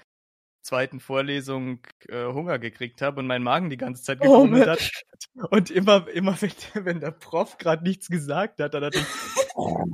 [0.69, 5.05] zweiten Vorlesung äh, Hunger gekriegt habe und mein Magen die ganze Zeit gefummelt oh, hat.
[5.51, 6.53] Und immer, immer wenn,
[6.85, 9.07] wenn der Prof gerade nichts gesagt hat, dann hat ich,
[9.55, 9.85] oh,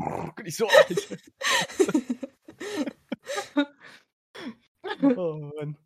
[0.44, 1.18] ich so alt.
[5.16, 5.78] oh Mann.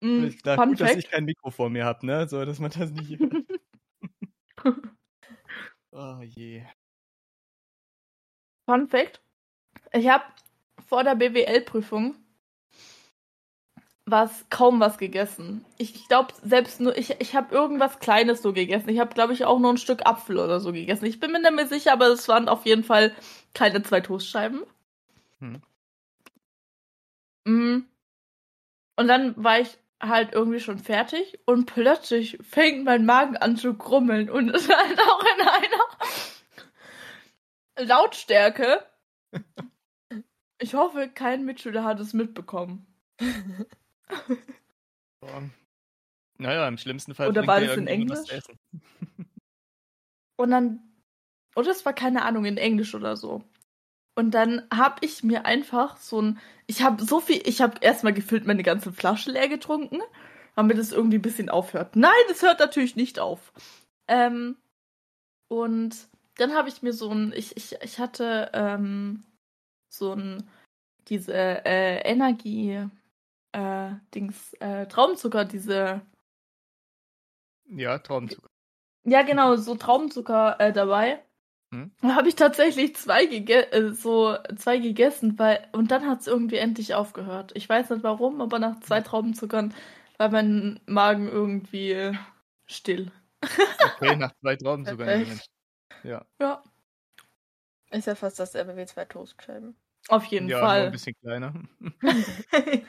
[0.00, 2.28] Mm, ich dachte, gut, dass ich kein Mikro vor mir habe, ne?
[2.28, 3.18] So, dass man das nicht.
[5.94, 6.64] Oh je.
[8.64, 9.20] Fun Fact:
[9.92, 10.24] Ich habe
[10.86, 12.16] vor der BWL-Prüfung
[14.12, 15.64] was kaum was gegessen.
[15.78, 18.88] Ich glaube selbst nur ich ich habe irgendwas kleines so gegessen.
[18.90, 21.06] Ich habe glaube ich auch nur ein Stück Apfel oder so gegessen.
[21.06, 23.12] Ich bin mir nicht mehr sicher, aber es waren auf jeden Fall
[23.54, 24.62] keine zwei Toastscheiben.
[25.40, 25.62] Hm.
[27.44, 27.86] Mhm.
[28.96, 33.74] Und dann war ich halt irgendwie schon fertig und plötzlich fängt mein Magen an zu
[33.74, 35.80] grummeln und es halt auch in einer
[37.88, 38.86] Lautstärke.
[40.58, 42.86] Ich hoffe, kein Mitschüler hat es mitbekommen.
[46.38, 47.28] Naja, im schlimmsten Fall.
[47.28, 48.28] Oder war das in Englisch?
[50.36, 50.80] und dann,
[51.54, 53.44] oder es war keine Ahnung, in Englisch oder so.
[54.14, 58.12] Und dann habe ich mir einfach so ein, ich habe so viel, ich habe erstmal
[58.12, 60.00] gefühlt meine ganze Flasche leer getrunken,
[60.56, 61.96] damit es irgendwie ein bisschen aufhört.
[61.96, 63.52] Nein, es hört natürlich nicht auf.
[64.08, 64.56] Ähm,
[65.48, 69.22] und dann habe ich mir so ein, ich, ich, ich hatte ähm,
[69.88, 70.48] so ein,
[71.08, 72.86] diese äh, Energie,
[73.52, 76.02] äh, Dings, äh, Traubenzucker, diese.
[77.66, 78.48] Ja, Traubenzucker.
[79.04, 81.22] Ja, genau, so Traubenzucker äh, dabei.
[81.72, 81.90] Hm?
[82.02, 86.26] Da habe ich tatsächlich zwei, gege äh, so zwei gegessen, weil und dann hat es
[86.26, 87.52] irgendwie endlich aufgehört.
[87.54, 89.04] Ich weiß nicht warum, aber nach zwei hm.
[89.04, 89.74] Traubenzuckern
[90.18, 92.16] war mein Magen irgendwie
[92.66, 93.10] still.
[93.40, 95.40] Okay, nach zwei Traubenzuckern.
[96.04, 96.24] ja.
[96.38, 96.62] Ja.
[97.90, 99.76] Ist ja fast dasselbe wie zwei Toastscheiben.
[100.08, 100.80] Auf jeden ja, Fall.
[100.80, 101.54] Ja, ein bisschen kleiner.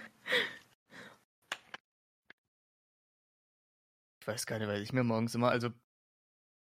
[4.19, 5.69] ich weiß gar nicht, weil ich mir morgens immer, also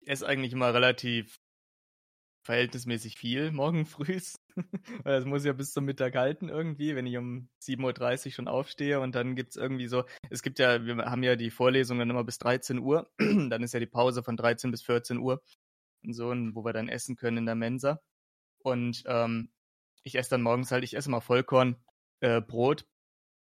[0.06, 1.40] esse eigentlich immer relativ
[2.44, 4.20] verhältnismäßig viel morgen früh.
[5.04, 8.48] Weil das muss ja bis zum Mittag halten irgendwie, wenn ich um 7.30 Uhr schon
[8.48, 12.00] aufstehe und dann gibt es irgendwie so, es gibt ja, wir haben ja die Vorlesung
[12.00, 15.44] dann immer bis 13 Uhr, dann ist ja die Pause von 13 bis 14 Uhr
[16.04, 18.02] und so, wo wir dann essen können in der Mensa.
[18.64, 19.52] Und ähm,
[20.04, 21.76] ich esse dann morgens halt, ich esse mal Vollkorn,
[22.22, 22.42] äh,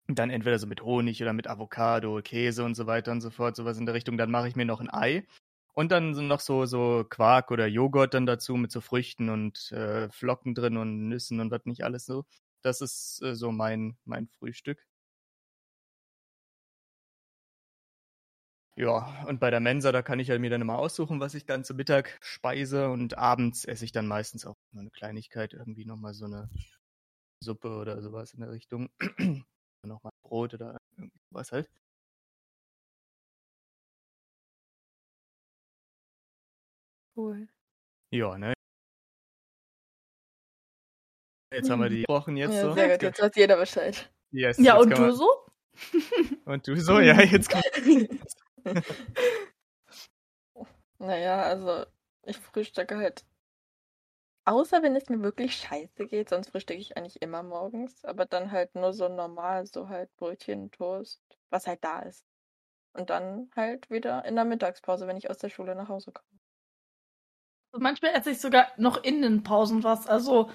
[0.08, 3.56] dann entweder so mit Honig oder mit Avocado, Käse und so weiter und so fort,
[3.56, 4.18] sowas in der Richtung.
[4.18, 5.26] Dann mache ich mir noch ein Ei
[5.74, 9.72] und dann sind noch so, so Quark oder Joghurt dann dazu mit so Früchten und
[9.72, 12.26] äh, Flocken drin und Nüssen und was nicht alles so.
[12.62, 14.86] Das ist äh, so mein, mein Frühstück.
[18.82, 21.46] Ja, und bei der Mensa, da kann ich ja mir dann immer aussuchen, was ich
[21.46, 25.86] dann zu Mittag speise und abends esse ich dann meistens auch nur eine Kleinigkeit, irgendwie
[25.86, 26.50] nochmal so eine
[27.44, 28.89] Suppe oder sowas in der Richtung.
[29.86, 31.70] nochmal Brot oder irgendwas halt.
[37.15, 37.48] Cool.
[38.12, 38.54] Ja, ne?
[41.54, 42.74] Jetzt haben wir die gesprochen jetzt Ja, so.
[42.74, 44.12] sehr gut, jetzt weiß jeder Bescheid.
[44.32, 45.30] Yes, Ja, und du man- so?
[46.46, 47.00] Und du so?
[47.00, 48.10] Ja, jetzt kommt.
[51.02, 51.86] Naja, also
[52.26, 53.26] ich frühstücke halt.
[54.45, 58.06] Außer wenn es mir wirklich scheiße geht, sonst frühstücke ich eigentlich immer morgens.
[58.06, 61.19] Aber dann halt nur so normal, so halt Brötchen, Toast,
[61.50, 62.24] was halt da ist.
[62.93, 66.39] Und dann halt wieder in der Mittagspause, wenn ich aus der Schule nach Hause komme.
[67.80, 70.06] Manchmal esse ich sogar noch in den Pausen was.
[70.06, 70.52] Also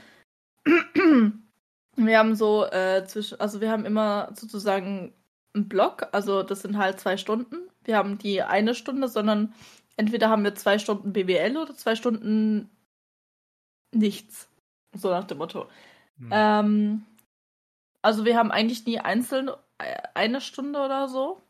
[1.97, 5.15] wir haben so äh, zwischen, also wir haben immer sozusagen
[5.55, 7.69] einen Block, also das sind halt zwei Stunden.
[7.87, 9.55] Wir haben die eine Stunde, sondern
[9.97, 12.71] entweder haben wir zwei Stunden BWL oder zwei Stunden
[13.93, 14.49] nichts.
[14.95, 15.69] So nach dem Motto.
[16.19, 16.31] Hm.
[16.33, 17.07] Ähm,
[18.03, 21.41] also wir haben eigentlich nie einzeln äh, eine Stunde oder so.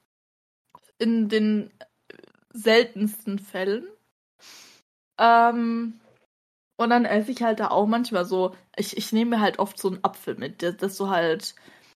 [0.99, 1.71] In den
[2.53, 3.87] seltensten Fällen.
[5.19, 6.01] Ähm,
[6.77, 9.79] und dann esse ich halt da auch manchmal so, ich, ich nehme mir halt oft
[9.79, 11.55] so einen Apfel mit, dass, dass du halt,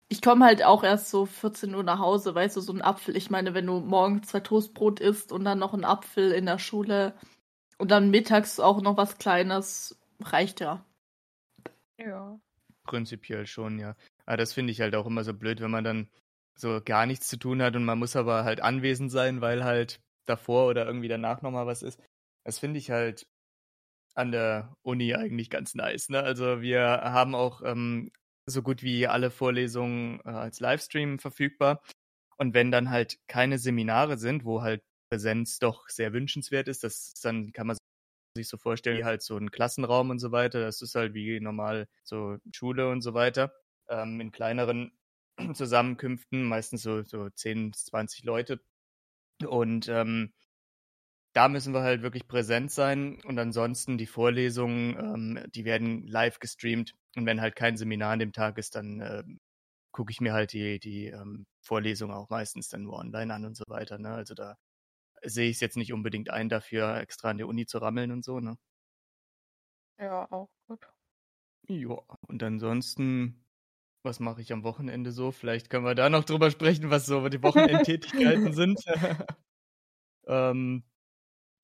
[0.09, 3.17] ich komme halt auch erst so 14 Uhr nach Hause, weißt du, so ein Apfel.
[3.17, 6.59] Ich meine, wenn du morgens zwei Toastbrot isst und dann noch einen Apfel in der
[6.59, 7.13] Schule
[7.77, 10.85] und dann mittags auch noch was Kleines, reicht ja.
[11.99, 12.39] Ja.
[12.83, 13.95] Prinzipiell schon, ja.
[14.25, 16.09] Aber das finde ich halt auch immer so blöd, wenn man dann
[16.55, 19.99] so gar nichts zu tun hat und man muss aber halt anwesend sein, weil halt
[20.25, 21.99] davor oder irgendwie danach nochmal was ist.
[22.45, 23.27] Das finde ich halt
[24.15, 26.09] an der Uni eigentlich ganz nice.
[26.09, 26.21] Ne?
[26.21, 28.11] Also wir haben auch ähm,
[28.47, 31.83] so gut wie alle Vorlesungen äh, als Livestream verfügbar.
[32.37, 37.13] Und wenn dann halt keine Seminare sind, wo halt Präsenz doch sehr wünschenswert ist, das
[37.21, 37.77] dann kann man
[38.35, 40.61] sich so vorstellen, wie halt so ein Klassenraum und so weiter.
[40.61, 43.53] Das ist halt wie normal so Schule und so weiter.
[43.89, 44.91] Ähm, in kleineren
[45.53, 48.61] Zusammenkünften, meistens so, so 10, 20 Leute.
[49.45, 50.33] Und ähm,
[51.37, 53.21] da müssen wir halt wirklich präsent sein.
[53.23, 56.95] Und ansonsten die Vorlesungen, ähm, die werden live gestreamt.
[57.15, 59.39] Und wenn halt kein Seminar an dem Tag ist, dann ähm,
[59.91, 63.55] gucke ich mir halt die, die ähm, Vorlesung auch meistens dann nur online an und
[63.55, 63.99] so weiter.
[63.99, 64.09] Ne?
[64.09, 64.57] Also da
[65.21, 68.25] sehe ich es jetzt nicht unbedingt ein, dafür extra an der Uni zu rammeln und
[68.25, 68.39] so.
[68.39, 68.57] Ne?
[69.99, 70.87] Ja, auch gut.
[71.67, 73.45] Ja, und ansonsten,
[74.01, 75.31] was mache ich am Wochenende so?
[75.31, 78.83] Vielleicht können wir da noch drüber sprechen, was so die Wochenendtätigkeiten sind.
[80.25, 80.83] ähm,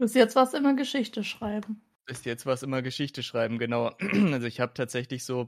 [0.04, 1.82] Bis jetzt war es immer Geschichte schreiben.
[2.06, 3.96] bis jetzt war es immer Geschichte schreiben, genau.
[4.34, 5.48] Also ich habe tatsächlich so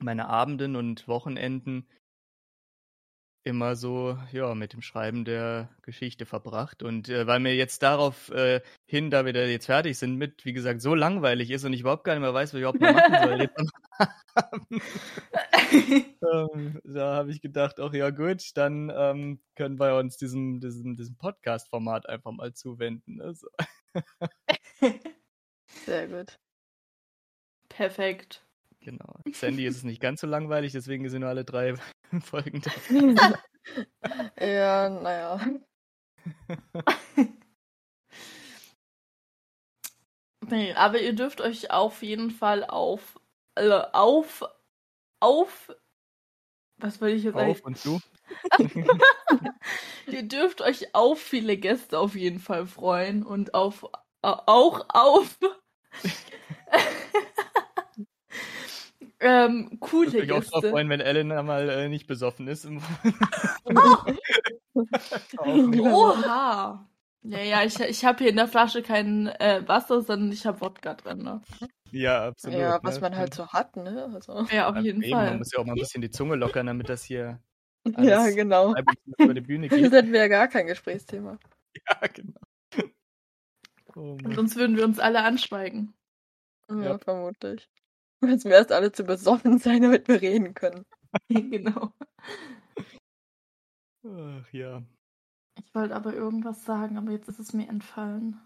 [0.00, 1.86] meine Abenden und Wochenenden
[3.44, 6.82] immer so, ja, mit dem Schreiben der Geschichte verbracht.
[6.82, 10.46] Und äh, weil mir jetzt darauf äh, hin, da wir da jetzt fertig sind, mit,
[10.46, 12.80] wie gesagt, so langweilig ist und ich überhaupt gar nicht mehr weiß, was ich überhaupt
[12.80, 13.50] noch machen soll.
[16.20, 20.96] Ähm, da habe ich gedacht, ach ja gut, dann ähm, können wir uns diesem, diesem,
[20.96, 23.16] diesem Podcast-Format einfach mal zuwenden.
[23.16, 23.34] Ne?
[23.34, 23.46] So.
[25.86, 26.40] Sehr gut.
[27.68, 28.44] Perfekt.
[28.80, 29.20] Genau.
[29.32, 31.74] Sandy ist es nicht ganz so langweilig, deswegen sind nur alle drei
[32.20, 34.44] Folgen da.
[34.44, 35.40] ja, naja.
[40.50, 43.20] Nee, aber ihr dürft euch auf jeden Fall auf,
[43.54, 44.44] äh, auf,
[45.20, 45.72] auf,
[46.78, 47.64] was will ich jetzt Auf eigentlich?
[47.64, 48.00] und zu.
[50.10, 53.90] Ihr dürft euch auf viele Gäste auf jeden Fall freuen und auf, au-
[54.46, 55.38] auch auf
[59.20, 60.70] ähm, Ich coole würde mich auch Gäste.
[60.70, 62.64] freuen, wenn Elena mal äh, nicht besoffen ist.
[62.64, 62.80] Im
[65.38, 66.88] Oha!
[67.22, 70.60] Ja, ja, ich, ich habe hier in der Flasche kein äh, Wasser, sondern ich habe
[70.60, 71.18] Wodka drin.
[71.18, 71.40] Ne?
[71.92, 72.58] Ja, absolut.
[72.58, 73.00] Ja, was ne?
[73.02, 74.10] man halt so hat, ne?
[74.12, 74.46] Also.
[74.50, 75.38] Ja, auf Ja, jeden eben, Man Fall.
[75.38, 77.40] muss ja auch mal ein bisschen die Zunge lockern, damit das hier
[77.98, 78.74] Ja, genau.
[79.18, 80.12] über die Bühne Jetzt geht.
[80.12, 81.38] wir ja gar kein Gesprächsthema.
[81.86, 82.40] Ja, genau.
[83.94, 85.94] Oh sonst würden wir uns alle anschweigen.
[86.70, 86.98] Ja, ja.
[86.98, 87.68] vermutlich.
[88.20, 90.84] Müssen wir erst alle zu besoffen sein, damit wir reden können.
[91.28, 91.92] genau.
[94.04, 94.82] Ach ja.
[95.58, 98.40] Ich wollte aber irgendwas sagen, aber jetzt ist es mir entfallen.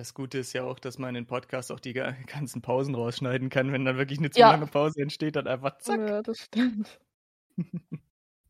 [0.00, 3.70] Das Gute ist ja auch, dass man in Podcast auch die ganzen Pausen rausschneiden kann.
[3.70, 4.50] Wenn dann wirklich eine zu ja.
[4.50, 6.00] lange Pause entsteht, dann einfach zack.
[6.00, 6.98] Ja, das stimmt.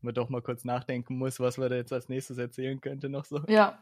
[0.01, 3.25] man doch mal kurz nachdenken muss, was man da jetzt als nächstes erzählen könnte noch
[3.25, 3.41] so.
[3.49, 3.77] Ja.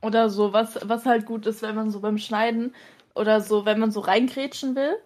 [0.00, 2.74] Oder so, was, was halt gut ist, wenn man so beim Schneiden
[3.14, 4.96] oder so, wenn man so reingrätschen will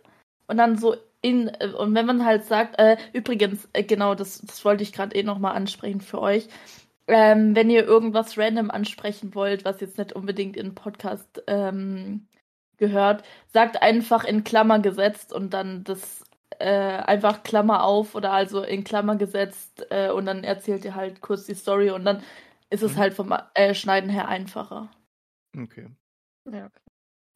[0.46, 4.38] und dann so in, äh, und wenn man halt sagt, äh, übrigens, äh, genau, das,
[4.38, 6.46] das wollte ich gerade eh nochmal ansprechen für euch.
[7.08, 12.26] Ähm, wenn ihr irgendwas random ansprechen wollt, was jetzt nicht unbedingt in Podcast ähm,
[12.78, 16.24] gehört, sagt einfach in Klammer gesetzt und dann das
[16.58, 21.20] äh, einfach Klammer auf oder also in Klammer gesetzt äh, und dann erzählt ihr halt
[21.20, 22.22] kurz die Story und dann
[22.70, 22.98] ist es mhm.
[22.98, 24.90] halt vom äh, Schneiden her einfacher.
[25.56, 25.88] Okay.
[26.50, 26.70] Ja.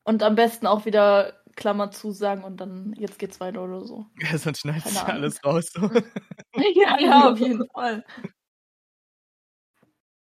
[0.05, 4.07] Und am besten auch wieder Klammer zusagen und dann jetzt geht's weiter oder so.
[4.19, 5.71] Ja, sonst schneidet sich alles raus.
[5.73, 5.83] So.
[6.75, 8.05] ja, ja, auf jeden Fall.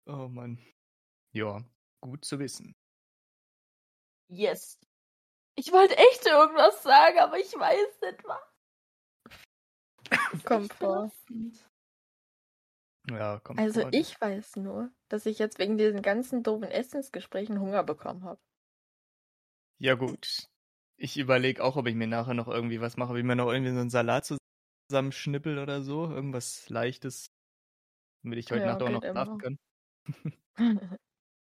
[0.06, 0.60] Oh Mann.
[1.32, 1.64] Ja,
[2.02, 2.76] gut zu wissen.
[4.30, 4.80] Yes.
[5.56, 8.42] Ich wollte echt irgendwas sagen, aber ich weiß nicht was.
[10.44, 11.12] Kommt vor.
[13.10, 13.94] Ja, kommt Also vor.
[13.94, 18.42] ich weiß nur, dass ich jetzt wegen diesen ganzen doofen Essensgesprächen Hunger bekommen habe.
[19.80, 20.48] Ja gut.
[20.98, 23.52] Ich überlege auch, ob ich mir nachher noch irgendwie was mache, ob ich mir noch
[23.52, 24.32] irgendwie so einen Salat
[24.90, 26.10] zusammenschnippel oder so.
[26.10, 27.28] Irgendwas Leichtes,
[28.24, 29.60] damit ich heute ja, Nacht auch noch schlafen kann.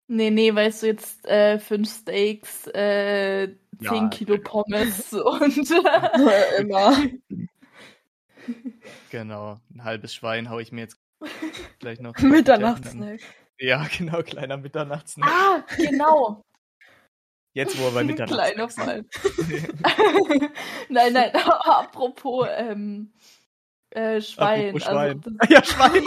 [0.09, 5.71] nee, nee, weißt du, jetzt äh, fünf Steaks, äh, zehn ja, Kilo Pommes und
[6.59, 6.97] immer.
[9.11, 10.99] Genau, ein halbes Schwein haue ich mir jetzt
[11.79, 12.17] gleich noch.
[12.19, 13.21] Mitternachtssnack.
[13.59, 15.29] Ja, genau, kleiner Mitternachtssnack.
[15.31, 16.45] Ah, genau.
[17.53, 18.33] Jetzt, wo er bei Mitternacht.
[18.33, 19.05] Kleiner Fall.
[20.89, 23.13] nein, nein, apropos ähm,
[23.91, 24.69] äh, Schwein.
[24.69, 25.23] Apropos Schwein.
[25.41, 26.05] Also, ja, Schwein.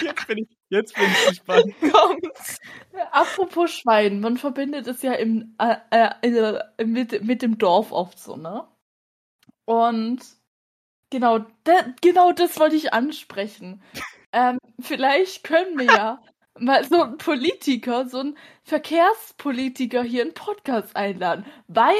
[0.00, 1.74] Jetzt, bin ich, jetzt bin ich gespannt.
[1.92, 2.26] Kommt.
[3.10, 8.36] Apropos Schwein, man verbindet es ja im, äh, äh, mit, mit dem Dorf oft so,
[8.36, 8.66] ne?
[9.64, 10.20] Und
[11.10, 13.82] genau, de, genau das wollte ich ansprechen.
[14.32, 16.22] ähm, vielleicht können wir ja
[16.58, 21.94] mal so einen Politiker, so einen Verkehrspolitiker hier in Podcast einladen, weil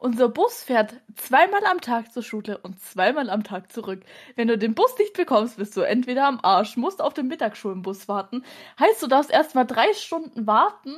[0.00, 4.02] unser Bus fährt zweimal am Tag zur Schule und zweimal am Tag zurück.
[4.34, 8.08] Wenn du den Bus nicht bekommst, bist du entweder am Arsch, musst auf den Mittagsschulenbus
[8.08, 8.44] warten.
[8.78, 10.96] Heißt, du darfst erst mal drei Stunden warten.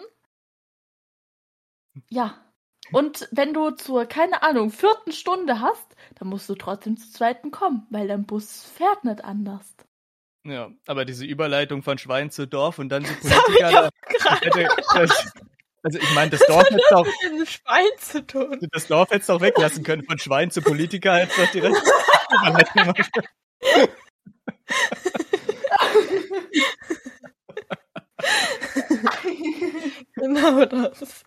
[2.09, 2.39] Ja.
[2.93, 7.51] Und wenn du zur, keine Ahnung, vierten Stunde hast, dann musst du trotzdem zur zweiten
[7.51, 9.75] kommen, weil dein Bus fährt nicht anders.
[10.45, 13.91] Ja, aber diese Überleitung von Schwein zu Dorf und dann zu Politiker.
[14.95, 15.33] Das,
[15.83, 17.07] also ich meine, das Dorf hätte doch.
[17.39, 18.59] Mit Schwein zu tun.
[18.73, 20.05] Das Dorf hätte es doch weglassen können.
[20.05, 21.77] Von Schwein zu Politiker hätte es doch direkt
[30.15, 31.25] genau das.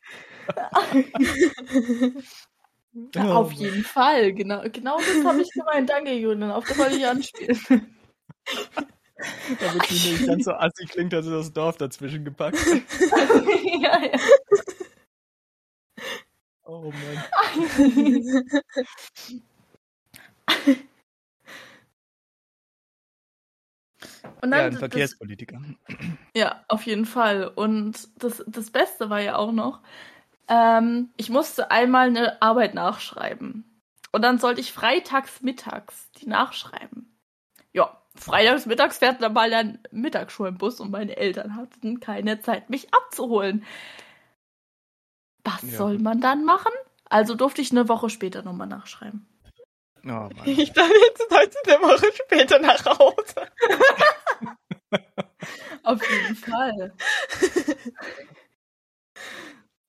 [3.13, 5.89] Ja, auf jeden Fall, genau, genau das habe ich gemeint.
[5.89, 6.51] Danke, Julian.
[6.51, 7.97] Auf das wollte ich anspielen.
[9.59, 12.57] Damit sie nicht ganz so assi klingt, dass sie das Dorf dazwischen gepackt
[13.79, 14.19] ja, ja.
[16.63, 17.23] Oh Mann.
[24.41, 25.59] Und dann, ja, ein Verkehrspolitiker.
[25.87, 25.97] Das,
[26.35, 27.47] ja, auf jeden Fall.
[27.47, 29.81] Und das, das Beste war ja auch noch,
[30.47, 33.63] ähm, ich musste einmal eine Arbeit nachschreiben.
[34.11, 37.17] Und dann sollte ich freitags mittags die nachschreiben.
[37.73, 42.93] Ja, freitags mittags fährt dann mal ein Mittagsschulenbus und meine Eltern hatten keine Zeit, mich
[42.93, 43.65] abzuholen.
[45.43, 45.77] Was ja.
[45.77, 46.71] soll man dann machen?
[47.09, 49.27] Also durfte ich eine Woche später nochmal nachschreiben.
[50.07, 53.47] Oh, ich dachte, jetzt heute eine Woche später nach Hause.
[55.83, 56.93] Auf jeden Fall.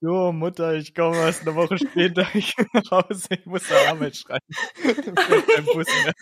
[0.00, 3.28] So, Mutter, ich komme erst eine Woche später ich nach Hause.
[3.30, 4.44] Ich muss zur Arbeit schreiben.
[4.82, 6.12] Kein Bus mehr.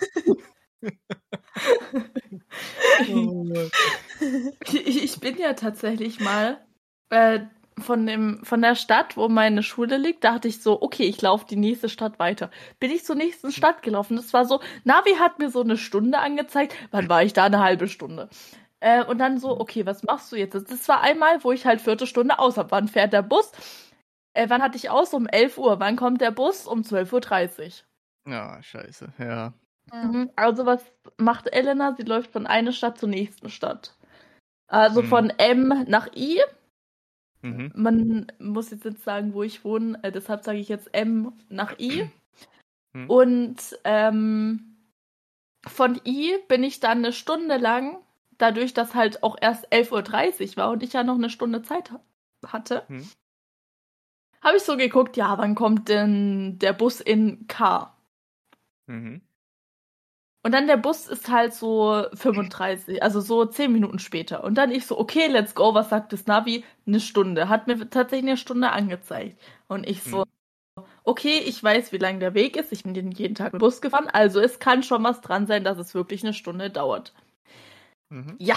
[4.73, 6.59] ich bin ja tatsächlich mal
[7.11, 7.41] äh,
[7.79, 11.47] von, dem, von der Stadt, wo meine Schule liegt, dachte ich so, okay, ich laufe
[11.47, 12.51] die nächste Stadt weiter.
[12.79, 14.17] Bin ich zur nächsten Stadt gelaufen.
[14.17, 16.75] Das war so, Navi hat mir so eine Stunde angezeigt.
[16.91, 17.45] Wann war ich da?
[17.45, 18.29] Eine halbe Stunde.
[18.81, 20.55] Äh, und dann so, okay, was machst du jetzt?
[20.55, 22.71] Das war einmal, wo ich halt vierte Stunde aus habe.
[22.71, 23.51] Wann fährt der Bus?
[24.35, 25.15] Äh, wann hatte ich aus?
[25.15, 25.81] Um 11 Uhr.
[25.81, 26.67] Wann kommt der Bus?
[26.67, 27.83] Um 12.30
[28.27, 28.33] Uhr.
[28.33, 29.53] Ja, scheiße, ja.
[29.93, 30.31] Mhm.
[30.37, 30.83] Also was
[31.17, 31.95] macht Elena?
[31.97, 33.97] Sie läuft von einer Stadt zur nächsten Stadt.
[34.67, 35.07] Also mhm.
[35.07, 36.41] von M nach I
[37.45, 37.73] Mhm.
[37.75, 41.79] Man muss jetzt nicht sagen, wo ich wohne, äh, deshalb sage ich jetzt M nach
[41.79, 42.09] I.
[42.95, 43.11] Mhm.
[43.11, 44.77] Und ähm,
[45.67, 47.99] von I bin ich dann eine Stunde lang,
[48.39, 51.93] dadurch, dass halt auch erst 11.30 Uhr war und ich ja noch eine Stunde Zeit
[52.47, 53.07] hatte, mhm.
[54.41, 57.95] habe ich so geguckt, ja, wann kommt denn der Bus in K?
[58.87, 59.21] Mhm.
[60.45, 64.45] Und dann der Bus ist halt so 35, also so 10 Minuten später.
[64.45, 66.65] Und dann ich so, okay, let's go, was sagt das Navi?
[66.87, 67.49] Eine Stunde.
[67.49, 69.41] Hat mir tatsächlich eine Stunde angezeigt.
[69.69, 70.25] Und ich so,
[70.77, 70.85] mhm.
[71.03, 72.73] okay, ich weiß, wie lang der Weg ist.
[72.73, 74.09] Ich bin jeden Tag mit Bus gefahren.
[74.13, 77.15] Also es kann schon was dran sein, dass es wirklich eine Stunde dauert.
[78.11, 78.37] Mhm.
[78.39, 78.57] Ja.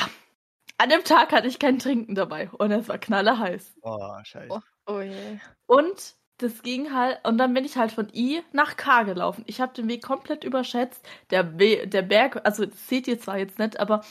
[0.78, 2.50] An dem Tag hatte ich kein Trinken dabei.
[2.52, 3.78] Und es war knallerheiß.
[3.82, 4.50] Oh, scheiße.
[4.52, 5.40] Oh, oh je.
[5.68, 9.44] Und das ging halt, und dann bin ich halt von I nach K gelaufen.
[9.48, 11.08] Ich habe den Weg komplett überschätzt.
[11.32, 14.04] Der, We der Berg, also das seht ihr zwar jetzt nicht, aber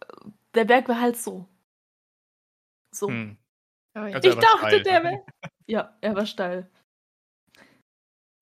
[0.00, 1.48] äh, der Berg war halt so.
[2.94, 3.08] So.
[3.08, 3.38] Hm.
[3.94, 4.82] Also ich dachte, steil.
[4.82, 5.24] der wäre.
[5.66, 6.70] ja, er war steil.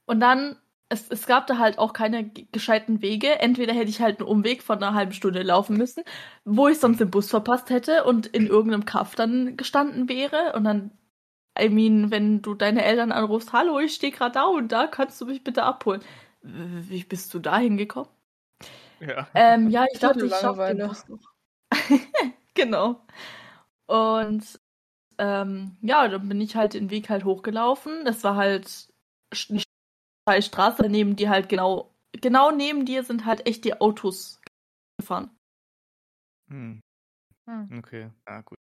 [0.06, 0.56] Und dann,
[0.88, 3.38] es, es gab da halt auch keine gescheiten Wege.
[3.38, 6.02] Entweder hätte ich halt einen Umweg von einer halben Stunde laufen müssen,
[6.44, 10.52] wo ich sonst den Bus verpasst hätte und in irgendeinem Kaff dann gestanden wäre.
[10.54, 10.90] Und dann
[11.59, 15.20] I mean, wenn du deine Eltern anrufst, hallo, ich stehe gerade da und da, kannst
[15.20, 16.03] du mich bitte abholen.
[16.42, 18.11] Wie bist du da hingekommen?
[19.01, 19.28] Ja.
[19.34, 21.20] Ähm, ja, ich dachte, ich schaffe den Bus noch.
[22.55, 23.05] genau.
[23.86, 24.61] Und
[25.18, 28.05] ähm, ja, dann bin ich halt den Weg halt hochgelaufen.
[28.05, 28.88] Das war halt
[30.26, 34.40] eine Straße neben dir halt genau, genau neben dir sind halt echt die Autos
[34.98, 35.30] gefahren.
[36.48, 36.80] Hm.
[37.46, 37.78] hm.
[37.78, 38.59] Okay, ah gut.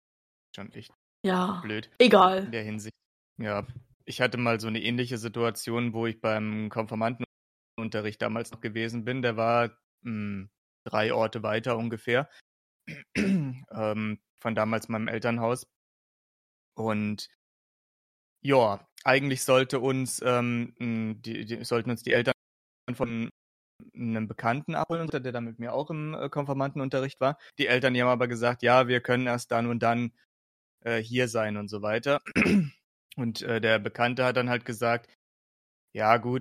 [0.56, 0.92] Schon echt
[1.24, 1.62] ja.
[1.64, 1.90] Blöd.
[2.00, 2.46] Egal.
[2.46, 2.96] In der Hinsicht.
[3.38, 3.66] Ja.
[4.06, 9.22] Ich hatte mal so eine ähnliche Situation, wo ich beim Konformantenunterricht damals noch gewesen bin.
[9.22, 9.70] Der war
[10.02, 10.50] mh, hm,
[10.86, 12.30] drei Orte weiter ungefähr.
[13.16, 15.64] ähm, von damals meinem Elternhaus.
[16.76, 17.30] Und
[18.42, 22.34] ja, eigentlich sollte uns, ähm, hm, die, die, sollten uns die Eltern
[22.94, 23.30] von
[23.96, 27.38] einem Bekannten abholen, der dann mit mir auch im äh, Konformantenunterricht war.
[27.58, 30.12] Die Eltern, die haben aber gesagt, ja, wir können erst dann und dann
[30.84, 32.22] äh, hier sein und so weiter.
[33.16, 35.08] Und äh, der Bekannte hat dann halt gesagt,
[35.94, 36.40] ja gut,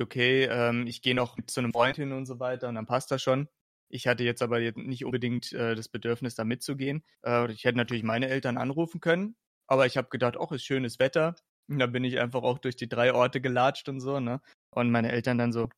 [0.00, 3.10] okay, ähm, ich gehe noch zu einem Freund hin und so weiter und dann passt
[3.10, 3.48] das schon.
[3.90, 7.04] Ich hatte jetzt aber nicht unbedingt äh, das Bedürfnis, da mitzugehen.
[7.24, 9.36] Äh, ich hätte natürlich meine Eltern anrufen können,
[9.66, 11.36] aber ich habe gedacht, ach, ist schönes Wetter.
[11.70, 14.40] Und da bin ich einfach auch durch die drei Orte gelatscht und so, ne?
[14.74, 15.68] Und meine Eltern dann so,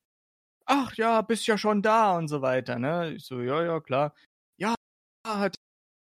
[0.67, 3.15] ach ja, bist ja schon da und so weiter, ne?
[3.15, 4.15] Ich so, ja, ja, klar.
[4.59, 4.75] Ja,
[5.27, 5.57] hat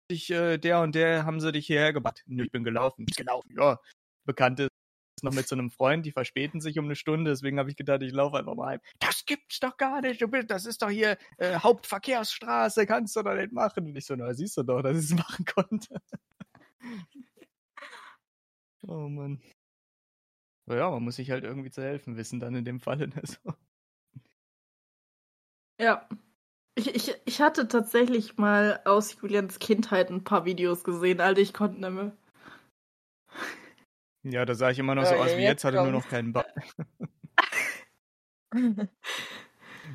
[0.10, 2.24] dich, äh, der und der haben sie dich hierher gebracht.
[2.26, 3.06] Nö, ich bin gelaufen.
[3.10, 3.80] Ich gelaufen, ja.
[4.26, 4.70] Bekannte
[5.18, 7.78] ist noch mit so einem Freund, die verspäten sich um eine Stunde, deswegen habe ich
[7.78, 8.82] gedacht, ich laufe einfach mal heim.
[9.00, 13.24] Das gibt's doch gar nicht, du bist, das ist doch hier äh, Hauptverkehrsstraße, kannst du
[13.24, 13.86] doch nicht machen.
[13.86, 16.02] Und ich so, na, siehst du doch, dass ich es machen konnte.
[18.88, 19.42] oh Mann.
[20.68, 23.08] Ja, man muss sich halt irgendwie zu helfen wissen, dann in dem Falle.
[23.08, 23.54] Ne, so.
[25.80, 26.08] Ja,
[26.76, 31.54] ich, ich, ich hatte tatsächlich mal aus Julians Kindheit ein paar Videos gesehen, Alter, ich
[31.54, 32.12] konnte nicht mehr.
[34.24, 36.34] Ja, da sah ich immer noch ja, so aus wie jetzt, hatte nur noch keinen
[36.34, 36.52] Bart.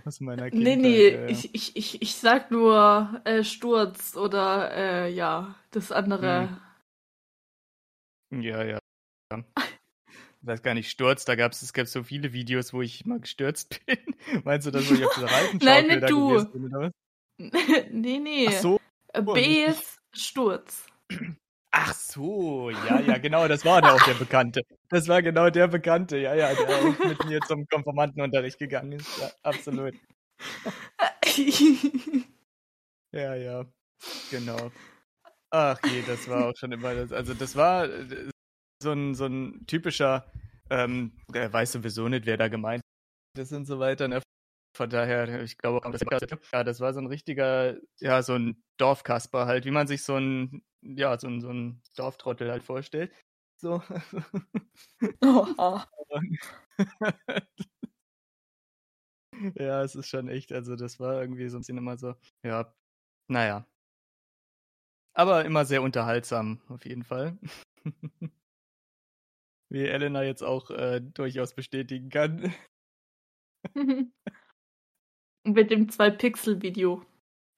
[0.04, 0.52] aus meiner Kindheit.
[0.52, 1.28] Nee, nee, ja, ja.
[1.28, 6.60] Ich, ich, ich, ich sag nur äh, Sturz oder äh, ja, das andere.
[8.32, 8.42] Hm.
[8.42, 8.78] Ja, ja.
[10.42, 13.80] Weiß gar nicht, Sturz, da gab es, gab so viele Videos, wo ich mal gestürzt
[13.86, 13.98] bin.
[14.44, 16.44] Meinst du, dass ich auf dieser Reifenschaukel Nein, nicht du.
[16.46, 16.92] Bin,
[17.90, 18.46] nee, nee.
[18.48, 18.80] Ach so.
[19.12, 20.86] Äh, B ist Sturz.
[21.72, 24.62] Ach so, ja, ja, genau, das war der auch der Bekannte.
[24.88, 29.18] Das war genau der Bekannte, ja, ja, der auch mit mir zum Konformantenunterricht gegangen ist.
[29.20, 29.94] Ja, absolut.
[33.12, 33.64] ja, ja,
[34.30, 34.72] genau.
[35.50, 37.12] Ach je, das war auch schon immer das.
[37.12, 38.30] Also das war äh,
[38.82, 40.30] so ein, so ein typischer,
[40.70, 42.82] ähm, der weiß sowieso nicht, wer da gemeint
[43.38, 44.08] ist und so weiter.
[44.08, 44.20] Ne?
[44.76, 46.02] Von daher, ich glaube, das,
[46.52, 50.16] ja, das war so ein richtiger, ja, so ein Dorfkasper halt, wie man sich so
[50.16, 53.12] ein, ja, so ein, so ein Dorftrottel halt vorstellt.
[53.60, 53.82] So.
[55.22, 55.80] Oh.
[59.54, 62.74] ja, es ist schon echt, also das war irgendwie so ein bisschen immer so, ja,
[63.28, 63.66] naja.
[65.14, 67.38] Aber immer sehr unterhaltsam, auf jeden Fall.
[69.70, 72.52] Wie Elena jetzt auch äh, durchaus bestätigen kann.
[75.44, 77.04] mit dem 2-Pixel-Video.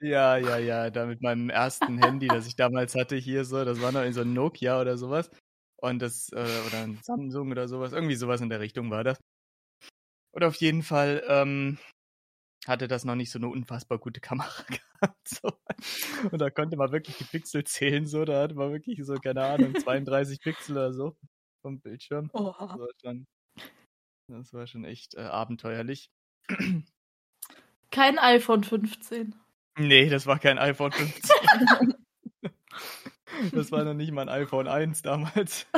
[0.00, 3.80] Ja, ja, ja, da mit meinem ersten Handy, das ich damals hatte, hier so, das
[3.80, 5.30] war noch in so ein Nokia oder sowas.
[5.76, 9.18] Und das, äh, oder ein Samsung oder sowas, irgendwie sowas in der Richtung war das.
[10.34, 11.78] Und auf jeden Fall ähm,
[12.66, 14.64] hatte das noch nicht so eine unfassbar gute Kamera
[15.26, 15.52] so.
[16.30, 19.44] Und da konnte man wirklich die Pixel zählen, so, da hatte man wirklich so, keine
[19.44, 21.16] Ahnung, 32 Pixel oder so
[21.62, 22.28] vom Bildschirm.
[22.34, 22.54] Oh.
[22.58, 23.26] Das, war schon,
[24.28, 26.10] das war schon echt äh, abenteuerlich.
[27.90, 29.34] Kein iPhone 15.
[29.78, 31.94] Nee, das war kein iPhone 15.
[33.52, 35.66] das war noch nicht mal ein iPhone 1 damals.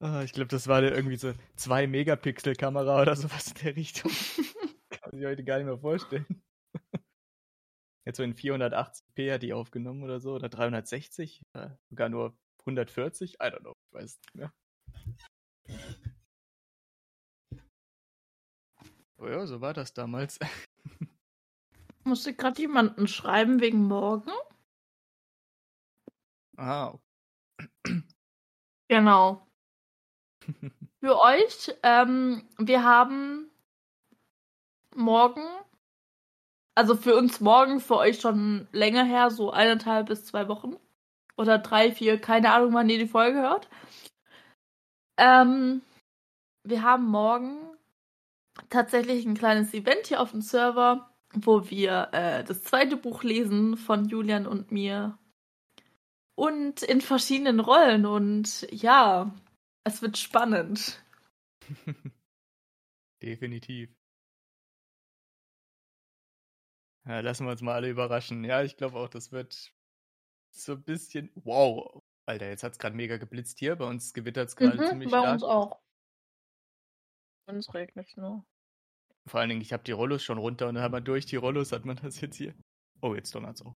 [0.00, 4.12] Ah, ich glaube, das war irgendwie so 2 Megapixel Kamera oder sowas in der Richtung.
[4.90, 6.24] Kann man sich heute gar nicht mehr vorstellen.
[8.06, 12.38] Jetzt so in 480p hat die aufgenommen oder so, oder 360, äh, sogar nur
[12.68, 14.52] 140, I don't know, ich weiß nicht mehr.
[19.20, 20.38] Oh ja, so war das damals.
[22.04, 24.30] Musste gerade jemanden schreiben wegen morgen?
[26.56, 26.98] Ah.
[28.88, 29.46] Genau.
[31.00, 33.50] Für euch, ähm, wir haben
[34.94, 35.46] morgen,
[36.74, 40.76] also für uns morgen, für euch schon länger her, so eineinhalb bis zwei Wochen.
[41.38, 43.68] Oder drei, vier, keine Ahnung, wann ihr die Folge hört.
[45.16, 45.82] Ähm,
[46.64, 47.56] wir haben morgen
[48.70, 53.76] tatsächlich ein kleines Event hier auf dem Server, wo wir äh, das zweite Buch lesen
[53.76, 55.16] von Julian und mir.
[56.34, 58.04] Und in verschiedenen Rollen.
[58.04, 59.32] Und ja,
[59.84, 61.02] es wird spannend.
[63.22, 63.90] Definitiv.
[67.06, 68.44] Ja, lassen wir uns mal alle überraschen.
[68.44, 69.72] Ja, ich glaube auch, das wird
[70.50, 71.30] so ein bisschen.
[71.34, 72.02] Wow.
[72.26, 73.76] Alter, jetzt hat es gerade mega geblitzt hier.
[73.76, 75.24] Bei uns gewittert es gerade mhm, ziemlich bei stark.
[75.24, 75.80] Bei uns auch.
[77.46, 78.44] Uns regnet es nur.
[79.26, 81.36] Vor allen Dingen, ich habe die Rollos schon runter und dann hat man durch die
[81.36, 82.54] Rollos hat man das jetzt hier.
[83.00, 83.74] Oh, jetzt donnert es auch.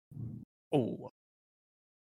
[0.70, 1.10] Oh.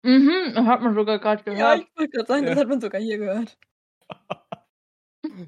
[0.03, 1.59] Mhm, hat man sogar gerade gehört.
[1.59, 2.51] Ja, ich wollte gerade sagen, ja.
[2.51, 3.59] das hat man sogar hier gehört.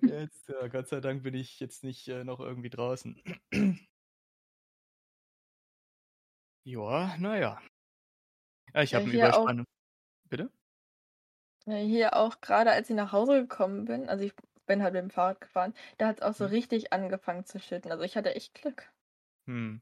[0.02, 3.20] Jetzt, ja, Gott sei Dank bin ich jetzt nicht äh, noch irgendwie draußen.
[6.64, 7.60] ja, naja.
[8.76, 9.64] Ja, ich habe ja, eine Überspannung.
[9.66, 10.50] Auch, Bitte?
[11.64, 14.34] Ja, hier auch gerade, als ich nach Hause gekommen bin, also ich
[14.66, 16.50] bin halt mit dem Fahrrad gefahren, da hat es auch so hm.
[16.50, 17.90] richtig angefangen zu schütten.
[17.90, 18.92] Also ich hatte echt Glück.
[19.46, 19.80] Hm.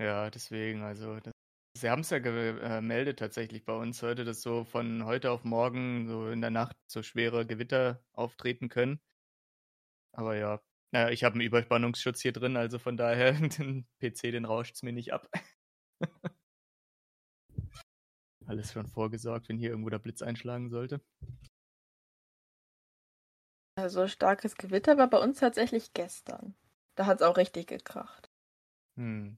[0.00, 1.32] Ja, deswegen, also das
[1.76, 6.08] Sie haben es ja gemeldet tatsächlich bei uns heute, dass so von heute auf morgen
[6.08, 9.00] so in der Nacht so schwere Gewitter auftreten können.
[10.12, 10.60] Aber ja,
[10.90, 14.82] naja, ich habe einen Überspannungsschutz hier drin, also von daher, den PC, den rauscht es
[14.82, 15.28] mir nicht ab.
[18.48, 21.02] Alles schon vorgesorgt, wenn hier irgendwo der Blitz einschlagen sollte.
[23.76, 26.54] Also starkes Gewitter war bei uns tatsächlich gestern.
[26.94, 28.30] Da hat es auch richtig gekracht.
[28.96, 29.36] Hm.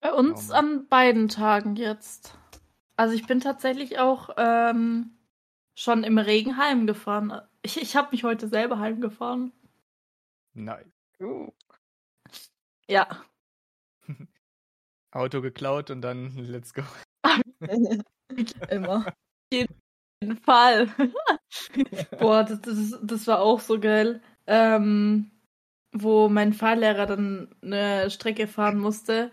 [0.00, 2.36] Bei uns oh an beiden Tagen jetzt.
[2.96, 5.16] Also ich bin tatsächlich auch ähm,
[5.76, 7.40] schon im Regen heimgefahren.
[7.62, 9.52] Ich, ich habe mich heute selber heimgefahren.
[10.54, 10.92] Nein.
[11.20, 11.52] Uh.
[12.88, 13.24] Ja.
[15.12, 16.82] Auto geklaut und dann let's go.
[18.70, 19.12] Immer.
[19.52, 20.88] Jeden Fall.
[22.18, 24.20] Boah, das, das, das war auch so geil.
[24.46, 25.30] Ähm,
[25.92, 29.30] wo mein Fahrlehrer dann eine Strecke fahren musste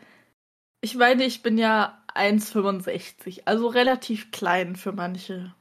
[0.86, 5.56] ich meine, ich bin ja 1,65, also relativ klein für manche.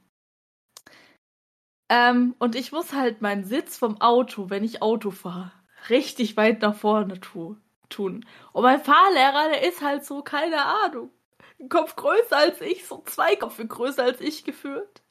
[1.89, 5.51] Ähm, und ich muss halt meinen Sitz vom Auto, wenn ich Auto fahre,
[5.89, 7.57] richtig weit nach vorne tu
[7.89, 8.23] tun.
[8.53, 11.09] Und mein Fahrlehrer, der ist halt so, keine Ahnung,
[11.59, 15.01] ein Kopf größer als ich, so zwei Köpfe größer als ich geführt.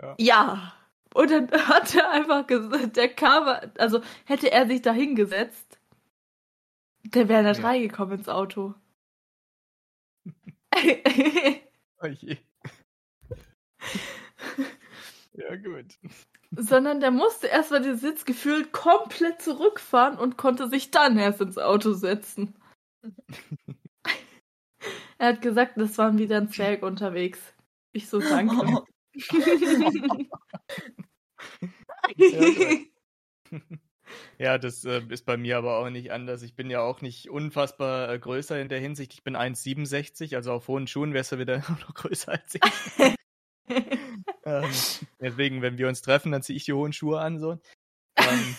[0.00, 0.14] Ja.
[0.18, 0.72] ja.
[1.14, 5.78] Und dann hat er einfach gesagt, der kam, also hätte er sich da hingesetzt,
[7.04, 7.66] der wäre nicht ja.
[7.66, 8.74] reingekommen ins Auto.
[12.02, 12.36] oh je.
[15.36, 15.98] Ja, gut.
[16.50, 21.58] Sondern der musste erstmal den Sitz gefühlt komplett zurückfahren und konnte sich dann erst ins
[21.58, 22.54] Auto setzen.
[25.18, 27.40] Er hat gesagt, das waren wieder ein Zwerg unterwegs.
[27.92, 28.84] Ich so, danke.
[32.16, 32.78] ja,
[34.38, 36.42] Ja, das äh, ist bei mir aber auch nicht anders.
[36.42, 39.14] Ich bin ja auch nicht unfassbar äh, größer in der Hinsicht.
[39.14, 42.60] Ich bin 1,67, also auf hohen Schuhen wärst du wieder noch größer als ich.
[44.44, 44.70] ähm,
[45.20, 47.38] deswegen, wenn wir uns treffen, dann ziehe ich die hohen Schuhe an.
[47.38, 47.58] So.
[48.16, 48.56] Ähm,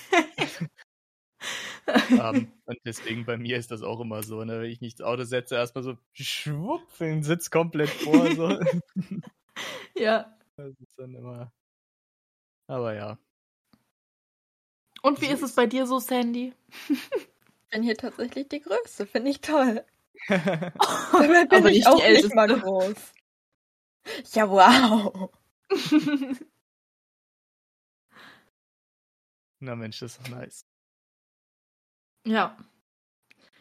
[1.88, 4.62] ähm, und deswegen bei mir ist das auch immer so, ne?
[4.62, 8.32] wenn ich mich ins Auto setze, erstmal so schwupp, den Sitz komplett vor.
[8.36, 8.60] So.
[9.96, 10.38] ja.
[10.58, 11.52] Das ist dann immer.
[12.68, 13.18] Aber ja.
[15.02, 16.54] Und wie ist es bei dir so, Sandy?
[16.90, 19.86] Ich bin hier tatsächlich die Größte, finde ich toll.
[20.28, 23.14] Dabei bin Aber ich auch nicht mal groß.
[24.34, 25.30] Ja, wow.
[29.60, 30.67] Na Mensch, das ist doch nice.
[32.28, 32.58] Ja.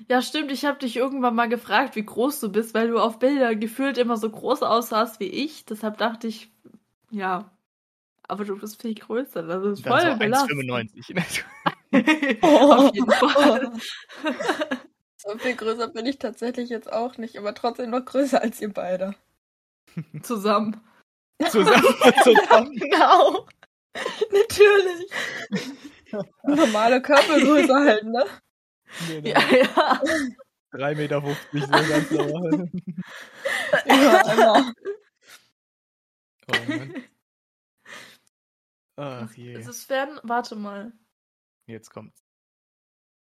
[0.09, 0.53] Ja, stimmt.
[0.53, 3.97] Ich habe dich irgendwann mal gefragt, wie groß du bist, weil du auf Bildern gefühlt
[3.99, 5.64] immer so groß aussahst wie ich.
[5.64, 6.51] Deshalb dachte ich,
[7.11, 7.51] ja.
[8.29, 9.43] Aber du bist viel größer.
[9.43, 11.45] Das ist voll so 1,95.
[12.43, 13.73] auf jeden Fall.
[15.17, 18.73] so viel größer bin ich tatsächlich jetzt auch nicht, aber trotzdem noch größer als ihr
[18.73, 19.14] beide.
[20.23, 20.81] Zusammen.
[21.49, 21.83] Zusammen.
[22.23, 22.75] Zusammen.
[22.77, 23.47] genau.
[24.33, 25.11] Natürlich.
[26.45, 28.25] Normale Körpergröße halt, ne?
[29.09, 29.29] Genau.
[29.29, 30.03] Ja, ja.
[30.73, 32.71] 3,50 Meter so ganz normal.
[33.87, 34.75] ja, immer.
[36.49, 37.05] Oh Mann.
[38.99, 39.55] Ach je.
[39.55, 40.21] Es fern.
[40.23, 40.93] Warte mal.
[41.67, 42.25] Jetzt kommt's.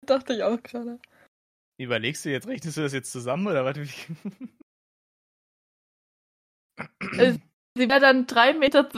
[0.06, 0.98] Dachte ich auch gerade.
[1.78, 3.76] Überlegst du jetzt, rechnest du das jetzt zusammen oder was?
[7.74, 8.88] Sie wäre dann 3,32 Meter.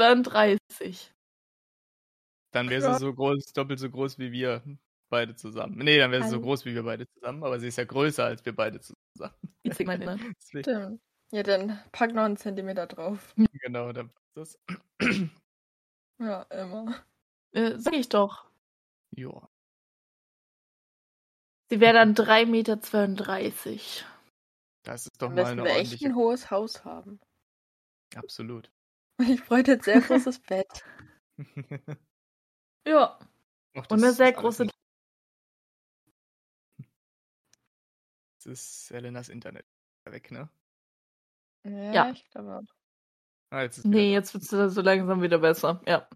[2.53, 4.63] Dann wäre sie so groß, doppelt so groß wie wir
[5.11, 5.77] beide zusammen.
[5.79, 8.25] Nee, dann wäre sie so groß wie wir beide zusammen, aber sie ist ja größer
[8.25, 9.35] als wir beide zusammen.
[9.85, 10.35] Meine, ne?
[10.41, 11.01] Stimmt.
[11.33, 13.35] Ja, dann pack noch einen Zentimeter drauf.
[13.63, 14.79] Genau, dann passt das.
[16.23, 17.03] Ja, immer.
[17.53, 18.47] Äh, sag ich doch.
[19.17, 19.49] Ja.
[21.71, 22.77] Sie wäre dann 3,32 Meter.
[24.85, 26.07] Das ist doch Dann mal müssen eine wir echt ordentliche.
[26.07, 27.21] ein hohes Haus haben.
[28.15, 28.71] Absolut.
[29.23, 30.85] Ich bräuchte ein sehr großes Bett.
[32.87, 33.19] Ja.
[33.77, 34.69] Och, Und eine sehr große.
[38.51, 39.65] Ist Elenas Internet
[40.05, 40.49] weg, ne?
[41.65, 42.11] Ja, Ja.
[42.11, 42.75] ich glaube auch.
[43.53, 45.81] Ah, jetzt Nee, jetzt wird es so langsam wieder besser.
[45.87, 46.09] Ja.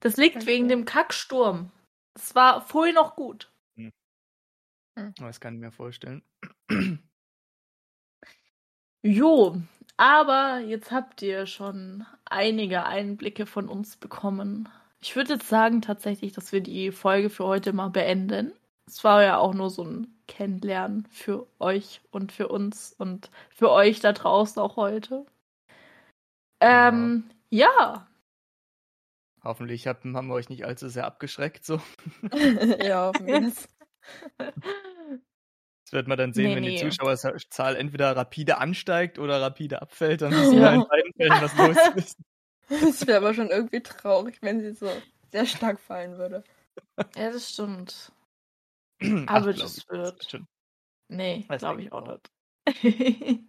[0.00, 0.46] Das liegt Okay.
[0.46, 1.70] wegen dem Kacksturm.
[2.14, 3.52] Es war vorhin noch gut.
[5.16, 6.22] Das kann ich mir vorstellen.
[9.02, 9.62] Jo,
[9.96, 14.68] aber jetzt habt ihr schon einige Einblicke von uns bekommen.
[15.00, 18.52] Ich würde jetzt sagen tatsächlich, dass wir die Folge für heute mal beenden.
[18.86, 23.70] Es war ja auch nur so ein Kennenlernen für euch und für uns und für
[23.70, 25.26] euch da draußen auch heute.
[26.60, 28.06] Ähm, ja.
[29.42, 31.64] Hoffentlich hab, haben wir euch nicht allzu sehr abgeschreckt.
[31.64, 31.80] So.
[32.82, 33.68] ja, hoffen wir das.
[34.38, 36.90] Das wird man dann sehen, Nee, wenn die nee.
[36.90, 40.22] Zuschauerzahl entweder rapide ansteigt oder rapide abfällt.
[40.22, 40.74] Dann wissen wir Ja.
[40.74, 42.18] in beiden Fällen, was los ist.
[42.68, 44.88] Es wäre aber schon irgendwie traurig, wenn sie so
[45.32, 46.44] sehr stark fallen würde.
[47.16, 48.12] Ja, das stimmt.
[49.00, 50.42] Ach, Aber glaub das wird-.
[51.08, 52.20] Nee, glaube ich auch ich
[52.76, 53.42] nicht.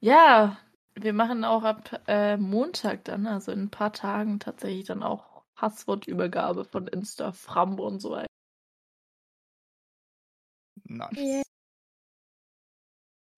[0.00, 0.58] ja,
[0.94, 5.44] wir machen auch ab äh, Montag dann, also in ein paar Tagen tatsächlich dann auch
[5.54, 8.26] Passwortübergabe von Insta, Fram und so weiter.
[10.88, 11.16] Nice.
[11.18, 11.42] Yeah.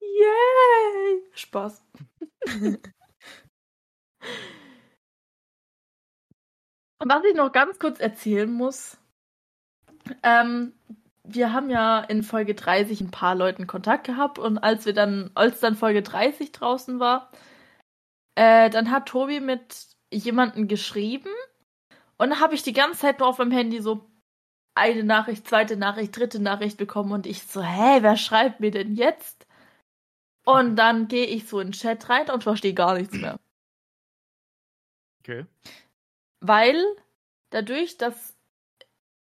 [0.01, 1.23] Yay!
[1.35, 1.83] Spaß.
[6.99, 8.99] Und was ich noch ganz kurz erzählen muss,
[10.23, 10.73] ähm,
[11.25, 15.31] wir haben ja in Folge 30 ein paar Leuten Kontakt gehabt und als wir dann,
[15.35, 17.31] als dann Folge 30 draußen war,
[18.37, 21.31] äh, dann hat Tobi mit jemandem geschrieben
[22.19, 24.09] und dann habe ich die ganze Zeit nur auf meinem Handy so
[24.75, 28.95] eine Nachricht, zweite Nachricht, dritte Nachricht bekommen und ich so, hä, wer schreibt mir denn
[28.95, 29.47] jetzt?
[30.45, 33.39] Und dann gehe ich so in den Chat rein und verstehe gar nichts mehr.
[35.21, 35.45] Okay.
[36.41, 36.81] Weil
[37.51, 38.36] dadurch, dass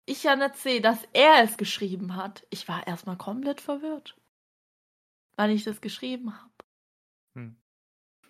[0.05, 4.15] ich ja nicht sehe, dass er es geschrieben hat, ich war erstmal komplett verwirrt.
[5.35, 6.51] Wann ich das geschrieben habe.
[7.35, 7.55] Hm.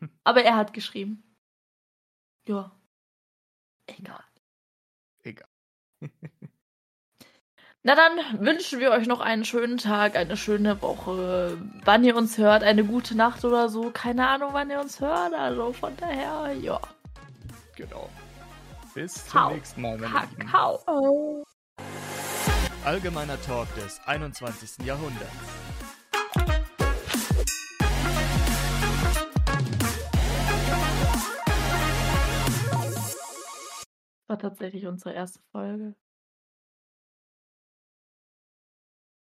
[0.23, 1.23] Aber er hat geschrieben.
[2.47, 2.71] Ja.
[3.87, 4.23] Egal.
[5.23, 5.49] Egal.
[7.87, 11.55] Na dann wünschen wir euch noch einen schönen Tag, eine schöne Woche.
[11.83, 13.91] Wann ihr uns hört, eine gute Nacht oder so.
[13.91, 15.35] Keine Ahnung, wann ihr uns hört.
[15.35, 16.81] Also von daher, ja.
[17.75, 18.09] Genau.
[18.95, 19.53] Bis zum Hau.
[19.53, 19.99] nächsten Mal.
[19.99, 21.45] Kakao.
[22.85, 24.85] Allgemeiner Talk des 21.
[24.85, 25.31] Jahrhunderts.
[34.27, 35.95] War tatsächlich unsere erste Folge.